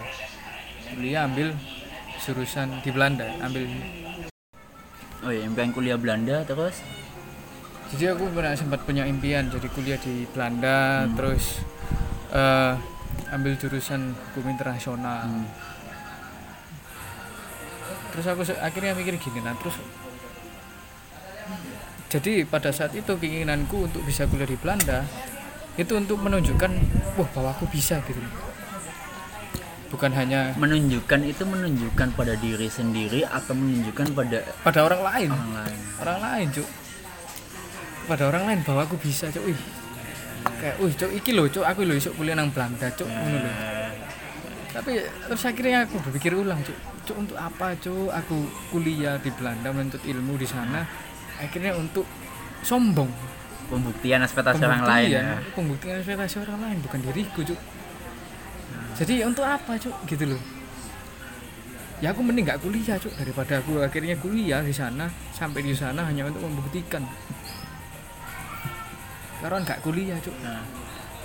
kuliah 0.93 1.25
ambil 1.25 1.57
jurusan 2.21 2.69
di 2.85 2.93
Belanda 2.93 3.25
ambil 3.41 3.65
oh 5.25 5.33
ya 5.33 5.41
impian 5.41 5.73
kuliah 5.73 5.97
Belanda 5.97 6.45
terus 6.45 6.85
jadi 7.93 8.17
aku 8.17 8.25
pernah 8.33 8.57
sempat 8.57 8.81
punya 8.89 9.05
impian 9.05 9.53
jadi 9.53 9.67
kuliah 9.69 9.99
di 10.01 10.25
Belanda 10.33 11.05
terus 11.13 11.61
eh, 12.33 12.73
ambil 13.29 13.53
jurusan 13.57 14.13
hukum 14.33 14.49
internasional. 14.49 15.25
Hmm. 15.29 15.45
terus 18.13 18.25
aku 18.29 18.41
akhirnya 18.61 18.97
mikir 18.97 19.17
gini 19.21 19.41
nah 19.45 19.53
terus 19.57 19.77
jadi 22.09 22.45
pada 22.45 22.69
saat 22.69 22.93
itu 22.93 23.09
keinginanku 23.17 23.89
untuk 23.89 24.01
bisa 24.05 24.29
kuliah 24.29 24.49
di 24.49 24.57
Belanda 24.57 25.05
itu 25.73 25.97
untuk 25.97 26.21
menunjukkan 26.21 26.71
wah 27.17 27.29
bahwa 27.33 27.49
aku 27.57 27.65
bisa 27.73 27.97
gitu. 28.05 28.21
Bukan 29.89 30.13
hanya 30.13 30.53
menunjukkan 30.57 31.25
itu 31.25 31.41
menunjukkan 31.45 32.13
pada 32.13 32.37
diri 32.37 32.69
sendiri 32.69 33.25
atau 33.25 33.57
menunjukkan 33.57 34.13
pada 34.13 34.45
pada 34.61 34.79
orang 34.85 35.01
lain. 35.01 35.29
orang 35.33 35.53
lain. 35.57 35.77
Orang 36.01 36.19
lain 36.21 36.47
cuk 36.53 36.82
pada 38.05 38.29
orang 38.29 38.43
lain 38.49 38.59
bahwa 38.65 38.83
aku 38.85 38.95
bisa 38.99 39.29
cuk. 39.31 39.43
Wih. 39.47 39.59
Kayak 40.59 40.75
wih 40.79 40.93
cuk 40.93 41.11
iki 41.15 41.31
loh 41.35 41.47
cuk. 41.47 41.65
Aku 41.65 41.87
loh 41.87 41.95
isuk 41.95 42.13
kuliah 42.19 42.35
nang 42.35 42.51
Belanda 42.51 42.87
cuk. 42.91 43.07
Ngono 43.07 43.37
lho. 43.39 43.51
Tapi 44.73 44.91
terus 45.29 45.43
akhirnya 45.45 45.85
aku 45.85 45.95
berpikir 46.09 46.31
ulang 46.35 46.59
cuk. 46.63 46.77
Cuk 47.07 47.17
untuk 47.19 47.37
apa 47.39 47.75
cuk? 47.79 48.09
Aku 48.11 48.47
kuliah 48.71 49.19
di 49.19 49.29
Belanda 49.33 49.69
menuntut 49.71 50.03
ilmu 50.03 50.35
di 50.35 50.47
sana. 50.47 50.83
Akhirnya 51.39 51.75
untuk 51.75 52.07
sombong. 52.63 53.09
Pembuktian 53.71 54.21
ekspektasi 54.21 54.59
orang 54.67 54.85
lain 54.85 55.09
ya. 55.09 55.39
pembuktian 55.55 55.97
ekspektasi 56.03 56.43
orang 56.45 56.59
lain 56.67 56.77
bukan 56.83 56.99
diriku 57.09 57.41
cuk. 57.41 57.59
Jadi 58.99 59.23
untuk 59.25 59.47
apa 59.47 59.79
cuk? 59.79 59.95
Gitu 60.05 60.29
loh 60.29 60.41
ya 62.03 62.11
aku 62.11 62.19
mending 62.19 62.43
nggak 62.43 62.59
kuliah 62.59 62.99
cuk 62.99 63.15
daripada 63.15 63.63
aku 63.63 63.79
akhirnya 63.79 64.19
kuliah 64.19 64.59
di 64.59 64.75
sana 64.75 65.07
sampai 65.31 65.63
di 65.63 65.71
sana 65.71 66.03
hanya 66.03 66.27
untuk 66.27 66.43
membuktikan 66.43 66.99
karena 69.43 69.57
nggak 69.59 69.79
kuliah 69.83 70.15
cuk. 70.23 70.35
Nah, 70.39 70.63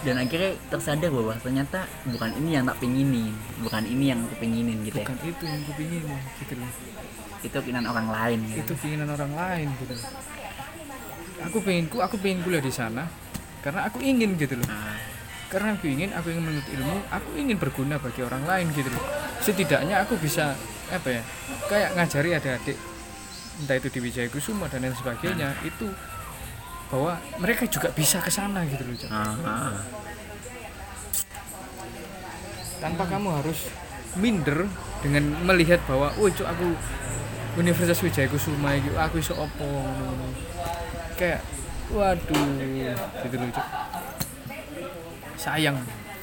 dan 0.03 0.15
akhirnya 0.19 0.59
tersadar 0.71 1.11
bahwa 1.11 1.35
ternyata 1.39 1.87
bukan 2.07 2.31
ini 2.39 2.51
yang 2.55 2.65
tak 2.71 2.79
pinginin 2.79 3.35
bukan 3.63 3.83
ini 3.83 4.05
yang 4.15 4.21
aku 4.23 4.35
pinginin 4.39 4.79
gitu 4.87 5.03
bukan 5.03 5.19
itu 5.27 5.43
yang 5.43 5.59
aku 5.63 5.73
pingin 5.75 6.03
gitu 6.39 6.55
loh. 6.59 6.71
Ya 6.71 7.47
itu 7.47 7.55
keinginan 7.63 7.87
orang 7.87 8.09
lain 8.11 8.39
gitu. 8.51 8.59
itu 8.67 8.73
keinginan 8.83 9.09
orang 9.15 9.33
lain 9.35 9.67
gitu 9.79 9.95
aku 11.39 11.57
pengen 11.63 11.87
aku 11.87 12.17
pengen 12.19 12.39
kuliah 12.43 12.63
di 12.63 12.73
sana 12.75 13.07
karena 13.63 13.91
aku 13.91 13.99
ingin 14.03 14.39
gitu 14.39 14.55
loh. 14.55 14.67
Nah, 14.71 14.99
karena 15.51 15.75
aku 15.75 15.87
ingin 15.91 16.11
aku 16.15 16.27
ingin 16.31 16.45
menuntut 16.47 16.71
ilmu 16.79 16.99
aku 17.11 17.29
ingin 17.35 17.57
berguna 17.59 17.97
bagi 17.99 18.21
orang 18.23 18.43
lain 18.47 18.67
gitu 18.75 18.91
loh. 18.91 19.03
Setidaknya 19.43 20.03
aku 20.03 20.15
bisa 20.19 20.55
apa 20.95 21.09
ya 21.11 21.23
kayak 21.67 21.99
ngajari 21.99 22.39
adik-adik 22.39 22.79
entah 23.59 23.77
itu 23.77 23.89
di 23.91 23.99
Wijaya 23.99 24.29
Kusuma 24.31 24.71
dan 24.71 24.87
lain 24.87 24.95
sebagainya 24.95 25.59
itu 25.67 25.91
bahwa 26.89 27.13
mereka 27.37 27.69
juga 27.69 27.93
bisa 27.93 28.17
ke 28.19 28.29
sana 28.29 28.65
gitu 28.65 28.81
loh 28.81 28.97
Cok. 28.97 29.11
ah, 29.13 29.35
ah. 29.45 29.73
tanpa 32.79 33.05
kamu 33.05 33.29
harus 33.43 33.69
minder 34.17 34.65
dengan 35.05 35.37
melihat 35.45 35.79
bahwa 35.85 36.11
woi 36.17 36.33
cuk 36.33 36.49
aku 36.49 36.73
Universitas 37.59 37.99
Wijaya 38.01 38.31
Kusuma 38.31 38.73
iki 38.73 38.89
aku 38.95 39.19
iso 39.19 39.35
opo 39.35 39.67
ngono. 39.67 40.31
kayak 41.15 41.43
waduh 41.91 42.47
gitu 43.21 43.37
loh 43.37 43.51
Cuk. 43.53 43.67
sayang 45.37 45.77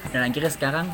dan 0.09 0.21
akhirnya 0.25 0.49
sekarang 0.49 0.87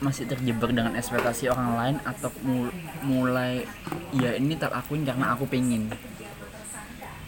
masih 0.00 0.24
terjebak 0.24 0.72
dengan 0.72 0.92
ekspektasi 0.94 1.48
orang 1.48 1.70
lain 1.76 1.96
atau 2.04 2.28
mul- 2.40 2.74
mulai 3.00 3.64
ya 4.12 4.36
ini 4.36 4.52
tak 4.54 4.72
akuin 4.72 5.04
karena 5.04 5.32
aku 5.32 5.48
pengen 5.48 5.88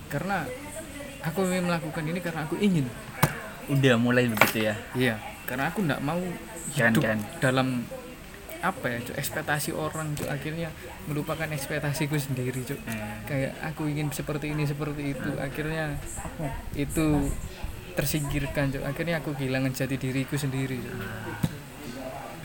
karena 0.06 0.44
aku 1.26 1.42
ingin 1.50 1.66
melakukan 1.66 2.04
ini 2.06 2.20
karena 2.22 2.40
aku 2.46 2.54
ingin 2.62 2.86
udah 3.66 3.94
mulai 3.98 4.30
begitu 4.30 4.70
ya 4.70 4.74
iya 4.94 5.14
karena 5.46 5.70
aku 5.74 5.82
nggak 5.82 6.00
mau 6.02 6.22
hidup 6.74 7.02
keren. 7.02 7.20
dalam 7.42 7.68
apa 8.62 8.86
ya 8.88 8.98
Cuk, 9.04 9.14
ekspektasi 9.14 9.70
orang 9.74 10.14
Cuk. 10.18 10.26
akhirnya 10.26 10.72
melupakan 11.06 11.46
ekspektasiku 11.46 12.18
sendiri 12.18 12.62
Cuk. 12.66 12.80
Eh. 12.88 13.14
kayak 13.26 13.52
aku 13.62 13.86
ingin 13.90 14.10
seperti 14.10 14.54
ini 14.54 14.66
seperti 14.66 15.14
itu 15.14 15.30
akhirnya 15.38 15.94
itu 16.74 17.30
tersingkirkan 17.94 18.74
Cuk. 18.74 18.82
akhirnya 18.86 19.22
aku 19.22 19.34
kehilangan 19.38 19.70
jati 19.74 19.98
diriku 19.98 20.34
sendiri 20.38 20.78
Cuk. 20.82 20.94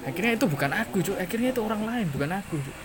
akhirnya 0.05 0.31
itu 0.37 0.45
bukan 0.49 0.71
aku 0.73 0.97
Cuk. 1.01 1.17
akhirnya 1.17 1.49
itu 1.53 1.61
orang 1.61 1.81
lain 1.85 2.07
bukan 2.09 2.31
aku 2.37 2.57
Cuk. 2.61 2.77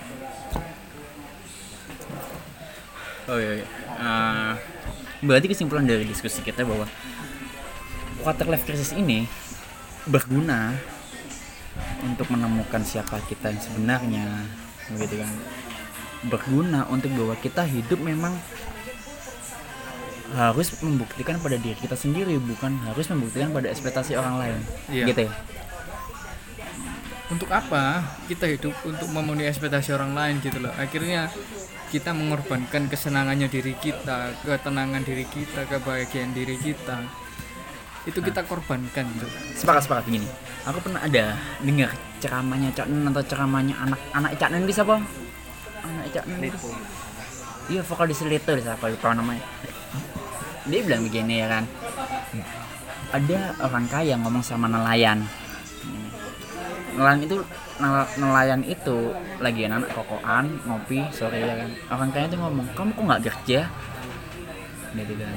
Oh 3.27 3.39
iya, 3.43 3.59
iya. 3.59 3.67
Eh, 3.99 4.53
berarti 5.25 5.47
kesimpulan 5.53 5.89
dari 5.89 6.05
diskusi 6.05 6.45
kita 6.45 6.67
bahwa 6.67 6.85
quarter 8.21 8.47
life 8.51 8.65
crisis 8.69 8.93
ini 8.93 9.25
berguna 10.07 10.77
untuk 12.05 12.29
menemukan 12.33 12.81
siapa 12.85 13.21
kita 13.29 13.53
yang 13.53 13.63
sebenarnya, 13.63 14.27
begitu 14.97 15.21
kan? 15.21 15.33
Berguna 16.27 16.89
untuk 16.89 17.13
bahwa 17.13 17.37
kita 17.39 17.63
hidup 17.69 18.01
memang 18.01 18.33
harus 20.35 20.75
membuktikan 20.83 21.39
pada 21.39 21.55
diri 21.57 21.79
kita 21.79 21.95
sendiri, 21.95 22.35
bukan 22.41 22.77
harus 22.83 23.07
membuktikan 23.13 23.55
pada 23.55 23.71
ekspektasi 23.71 24.19
orang 24.19 24.37
lain, 24.41 24.59
Iya. 24.91 25.05
gitu 25.13 25.23
ya? 25.31 25.33
untuk 27.27 27.51
apa 27.51 28.07
kita 28.31 28.47
hidup 28.47 28.71
untuk 28.87 29.11
memenuhi 29.11 29.51
ekspektasi 29.51 29.91
orang 29.91 30.15
lain 30.15 30.39
gitu 30.39 30.63
loh 30.63 30.71
akhirnya 30.79 31.27
kita 31.89 32.11
mengorbankan 32.13 32.91
kesenangannya 32.91 33.47
diri 33.47 33.75
kita 33.79 34.35
ketenangan 34.43 35.03
diri 35.07 35.27
kita 35.27 35.67
kebahagiaan 35.71 36.35
diri 36.35 36.59
kita. 36.59 37.03
Itu 38.07 38.23
kita 38.23 38.47
korbankan 38.47 39.07
Cuk. 39.19 39.31
sepakat 39.59 39.83
sepakat 39.83 40.07
gini 40.07 40.31
aku 40.67 40.79
pernah 40.83 41.01
ada 41.03 41.39
dengar 41.63 41.95
ceramahnya 42.19 42.75
Cak 42.75 42.87
Nen 42.91 43.07
atau 43.15 43.23
ceramahnya 43.23 43.75
anak 43.79 44.01
anak 44.11 44.31
Cak 44.35 44.51
Nen 44.51 44.67
bisa 44.67 44.83
apa 44.83 44.99
anak 45.87 46.07
Cak 46.11 46.25
Nen 46.27 46.43
itu 46.43 46.59
iya 47.71 47.83
vokalis 47.87 48.23
Lito 48.27 48.53
siapa 48.59 48.91
lupa 48.91 49.15
namanya. 49.15 49.43
Dia 50.67 50.83
bilang 50.83 51.07
begini 51.07 51.39
ya 51.39 51.47
kan. 51.47 51.65
Ada 53.15 53.55
orang 53.63 53.87
kaya 53.87 54.19
ngomong 54.19 54.43
sama 54.43 54.67
nelayan 54.67 55.23
nelayan 56.97 57.21
itu 57.23 57.37
nel- 57.79 58.11
nelayan 58.17 58.61
itu 58.65 59.13
lagi 59.39 59.69
anak 59.69 59.93
kokoan 59.93 60.49
ngopi 60.65 61.05
sore 61.13 61.45
ya 61.45 61.55
kan. 61.61 61.71
Orang 61.93 62.09
kaya 62.11 62.27
itu 62.27 62.37
ngomong 62.41 62.67
kamu 62.73 62.91
kok 62.97 63.05
nggak 63.05 63.23
kerja? 63.29 63.61
Gitu 64.97 65.13
kan 65.21 65.31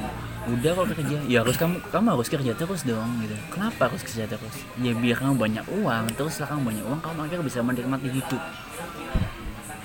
udah 0.49 0.72
kok 0.72 0.86
kerja. 0.95 1.18
Ya 1.28 1.38
harus 1.43 1.57
kamu 1.60 1.76
kamu 1.91 2.07
harus 2.16 2.30
kerja 2.32 2.51
terus 2.55 2.82
dong 2.88 3.10
gitu. 3.22 3.36
Kenapa 3.51 3.91
harus 3.91 4.01
kerja 4.01 4.26
terus? 4.26 4.55
Ya 4.80 4.95
biar 4.95 5.20
kamu 5.20 5.36
banyak 5.36 5.66
uang 5.68 6.05
terus 6.16 6.39
setelah 6.39 6.55
kamu 6.55 6.62
banyak 6.74 6.84
uang 6.88 7.01
kamu 7.03 7.20
akhirnya 7.28 7.45
bisa 7.45 7.60
menikmati 7.60 8.07
hidup. 8.07 8.41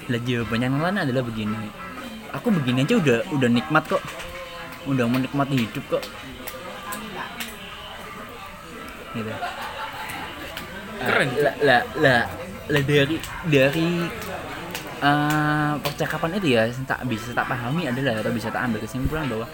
Lah 0.04 0.20
yang 0.54 0.78
lain 0.78 0.98
adalah 1.00 1.22
begini. 1.26 1.56
Aku 2.34 2.50
begini 2.50 2.86
aja 2.86 2.94
udah 2.98 3.18
udah 3.34 3.48
nikmat 3.50 3.84
kok. 3.90 4.02
Udah 4.86 5.06
menikmati 5.10 5.54
hidup 5.66 5.84
kok. 5.98 6.04
Gitu 9.14 9.34
Keren. 11.07 11.28
Lah 11.40 11.55
lah 11.62 11.80
lah 12.00 12.20
lah 12.72 12.82
dari 12.82 13.16
dari 13.48 13.88
eh, 15.05 15.72
percakapan 15.84 16.40
itu 16.40 16.48
ya 16.57 16.62
tak 16.88 17.00
bisa 17.07 17.30
tak 17.36 17.46
pahami 17.48 17.88
adalah 17.88 18.24
atau 18.24 18.32
bisa 18.32 18.48
tak 18.48 18.64
ambil 18.64 18.80
kesimpulan 18.80 19.28
bahwa 19.28 19.46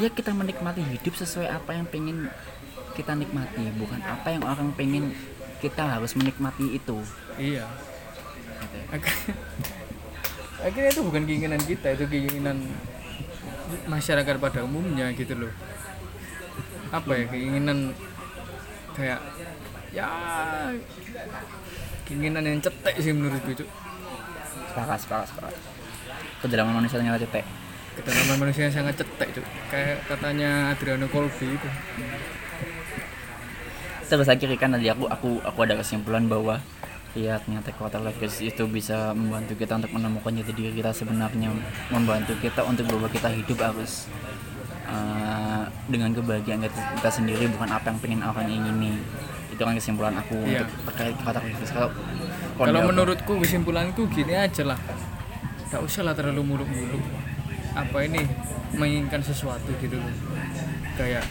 ya 0.00 0.08
kita 0.10 0.32
menikmati 0.32 0.80
hidup 0.80 1.14
sesuai 1.14 1.48
apa 1.52 1.76
yang 1.76 1.86
pengen 1.86 2.32
kita 2.96 3.14
nikmati 3.14 3.68
bukan 3.78 4.00
apa 4.02 4.32
yang 4.32 4.42
orang 4.42 4.72
pengen 4.74 5.14
kita 5.60 5.84
harus 5.86 6.16
menikmati 6.16 6.72
itu 6.74 6.98
iya 7.36 7.68
gitu 8.64 8.76
ya. 8.80 8.84
Ak- 8.96 9.28
akhirnya 10.66 10.90
itu 10.92 11.02
bukan 11.04 11.22
keinginan 11.28 11.60
kita 11.62 11.94
itu 11.94 12.04
keinginan 12.08 12.64
masyarakat 13.86 14.34
pada 14.40 14.64
umumnya 14.66 15.12
gitu 15.14 15.36
loh 15.36 15.52
apa 16.90 17.12
ya 17.14 17.24
keinginan 17.30 17.94
kayak 18.98 19.20
ya. 19.94 20.08
Keinginan 22.06 22.42
yang 22.42 22.58
cetek 22.58 22.94
sih 22.98 23.14
menurutku 23.14 23.54
Cuk. 23.54 23.68
sepakat 24.70 24.98
sepakat 25.02 25.26
sepakat. 25.30 25.54
Kedalaman 26.42 26.74
manusia 26.82 26.98
ternyata 26.98 27.22
cetek. 27.22 27.44
Kedalaman 27.98 28.36
manusia 28.46 28.62
yang 28.66 28.74
sangat 28.74 28.94
cetek 29.02 29.28
Cuk. 29.38 29.46
kayak 29.70 29.98
katanya 30.10 30.74
Adriano 30.74 31.06
Colby 31.10 31.54
itu. 31.54 31.68
Terus 34.10 34.26
akhirnya 34.26 34.58
kan 34.58 34.74
tadi 34.74 34.90
aku 34.90 35.06
aku 35.06 35.30
aku 35.46 35.58
ada 35.62 35.78
kesimpulan 35.78 36.26
bahwa 36.26 36.58
ya 37.14 37.38
ternyata 37.42 37.70
quarter 37.74 38.02
life 38.02 38.18
crisis 38.18 38.54
itu 38.54 38.66
bisa 38.66 39.14
membantu 39.14 39.54
kita 39.58 39.78
untuk 39.78 39.94
menemukan 39.94 40.34
jati 40.42 40.50
diri 40.54 40.70
kita 40.74 40.90
sebenarnya. 40.90 41.50
Membantu 41.94 42.34
kita 42.42 42.66
untuk 42.66 42.90
bahwa 42.90 43.06
kita 43.06 43.30
hidup 43.30 43.58
harus 43.62 44.10
eh, 44.90 45.62
dengan 45.86 46.10
kebahagiaan 46.10 46.66
kita, 46.66 46.78
kita 46.98 47.10
sendiri 47.10 47.46
bukan 47.54 47.70
apa 47.70 47.86
yang 47.90 47.98
pengen 48.02 48.22
orang 48.26 48.50
ingini 48.50 48.98
itu 49.60 49.68
kan 49.68 49.76
kesimpulan 49.76 50.16
aku 50.16 50.40
Iya. 50.40 50.64
untuk 50.64 50.88
terkait 50.88 51.12
life 51.12 51.36
crisis 51.36 51.68
kalau 51.68 51.92
kalau 52.56 52.80
menurutku 52.88 53.32
kesimpulanku 53.36 54.08
gini 54.08 54.32
aja 54.32 54.64
lah. 54.64 54.80
Gak 55.68 55.84
usah 55.84 56.00
lah 56.00 56.16
terlalu 56.16 56.40
muluk-muluk. 56.42 57.04
Apa 57.76 58.08
ini? 58.08 58.24
Menginginkan 58.72 59.20
sesuatu 59.20 59.68
gitu 59.76 60.00
loh. 60.00 60.08
Kayak 60.96 61.28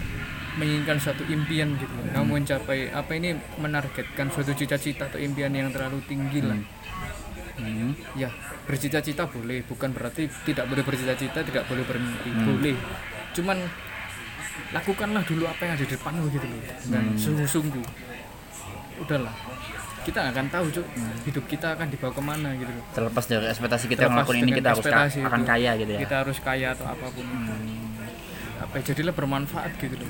menginginkan 0.55 1.01
suatu 1.01 1.25
impian 1.25 1.73
gitu 1.73 1.89
loh. 1.89 2.05
Kamu 2.07 2.37
mencapai 2.37 2.93
apa 2.93 3.11
ini? 3.13 3.33
Menargetkan 3.57 4.29
suatu 4.29 4.53
cita-cita 4.53 5.09
atau 5.09 5.17
impian 5.17 5.49
yang 5.49 5.73
terlalu 5.73 5.97
tinggi 6.05 6.45
lah. 6.45 6.61
Hmm. 7.57 7.91
ya 8.13 8.29
bercita-cita 8.63 9.25
boleh. 9.25 9.65
Bukan 9.65 9.89
berarti 9.89 10.29
tidak 10.45 10.69
boleh 10.69 10.85
bercita-cita 10.85 11.41
tidak 11.41 11.65
boleh 11.65 11.81
bermimpi. 11.81 12.29
Hmm. 12.29 12.45
boleh. 12.45 12.77
Cuman 13.33 13.57
lakukanlah 14.69 15.25
dulu 15.25 15.49
apa 15.49 15.65
yang 15.65 15.73
ada 15.73 15.81
di 15.81 15.89
depanmu 15.89 16.29
gitu 16.29 16.45
loh. 16.45 16.61
Dan 16.93 17.03
Hmm. 17.09 17.17
sungguh-sungguh 17.17 17.85
udahlah. 18.99 19.33
Kita 19.99 20.17
nggak 20.25 20.33
akan 20.33 20.47
tahu 20.49 20.65
cuk. 20.73 20.85
Hmm. 20.95 21.13
hidup 21.27 21.43
kita 21.45 21.67
akan 21.75 21.87
dibawa 21.91 22.11
ke 22.15 22.23
mana 22.23 22.49
gitu 22.55 22.71
loh. 22.71 22.83
Terlepas 22.95 23.23
dari 23.27 23.45
ekspektasi 23.51 23.85
kita 23.85 24.01
Terlepas 24.07 24.15
ngelakuin 24.25 24.41
ini 24.41 24.51
kita 24.57 24.69
harus 24.73 24.85
ka- 24.85 25.27
akan 25.27 25.41
kaya 25.43 25.71
gitu 25.77 25.91
ya. 25.91 25.99
Kita 26.01 26.15
harus 26.25 26.37
kaya 26.39 26.67
atau 26.73 26.85
apa 26.87 27.05
pun 27.11 27.25
apa 28.59 28.73
ya, 28.75 28.81
jadilah 28.91 29.13
bermanfaat 29.13 29.71
gitu 29.77 29.95
loh. 29.99 30.09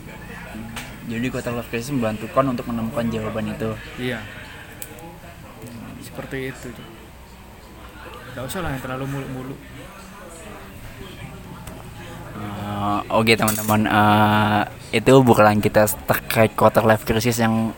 Jadi 1.09 1.25
quarter 1.33 1.53
life 1.57 1.69
crisis 1.73 1.89
membantu 1.89 2.29
kon 2.29 2.47
untuk 2.47 2.65
menemukan 2.69 3.05
jawaban 3.09 3.49
itu. 3.49 3.69
Iya. 3.97 4.19
Seperti 5.99 6.37
itu 6.53 6.67
Cuk. 6.69 6.87
Gak 8.29 8.43
usah 8.45 8.59
lah 8.61 8.71
yang 8.71 8.83
terlalu 8.85 9.05
muluk-muluk. 9.09 9.59
Eh, 12.39 12.99
Oke 13.11 13.33
teman-teman, 13.35 13.81
eh, 13.83 14.61
itu 14.95 15.13
bukan 15.19 15.59
kita 15.59 15.89
terkait 16.07 16.53
quarter 16.55 16.85
life 16.85 17.03
crisis 17.03 17.41
yang 17.41 17.73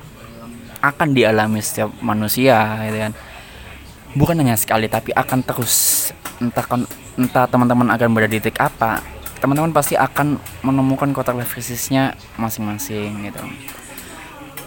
akan 0.82 1.13
dialami 1.13 1.61
setiap 1.61 1.93
manusia, 2.01 2.82
gitu 2.89 2.97
kan. 2.97 3.13
Bukan 4.17 4.36
hanya 4.41 4.59
sekali, 4.59 4.91
tapi 4.91 5.15
akan 5.15 5.39
terus 5.45 6.09
entah 6.41 6.65
entah 7.15 7.45
teman-teman 7.47 7.93
akan 7.93 8.09
berada 8.11 8.34
di 8.34 8.41
titik 8.41 8.59
apa, 8.59 8.99
teman-teman 9.39 9.71
pasti 9.71 9.95
akan 9.95 10.41
menemukan 10.65 11.13
quarter 11.13 11.38
life 11.38 11.53
crisisnya 11.53 12.17
masing-masing, 12.36 13.29
gitu. 13.29 13.43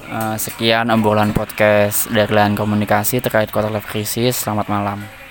Eh, 0.04 0.36
sekian 0.38 0.92
obrolan 0.94 1.34
podcast 1.34 2.06
dari 2.12 2.30
lain 2.30 2.54
komunikasi 2.54 3.18
terkait 3.18 3.50
quarter 3.50 3.72
life 3.72 3.88
crisis. 3.88 4.46
Selamat 4.46 4.70
malam. 4.70 5.23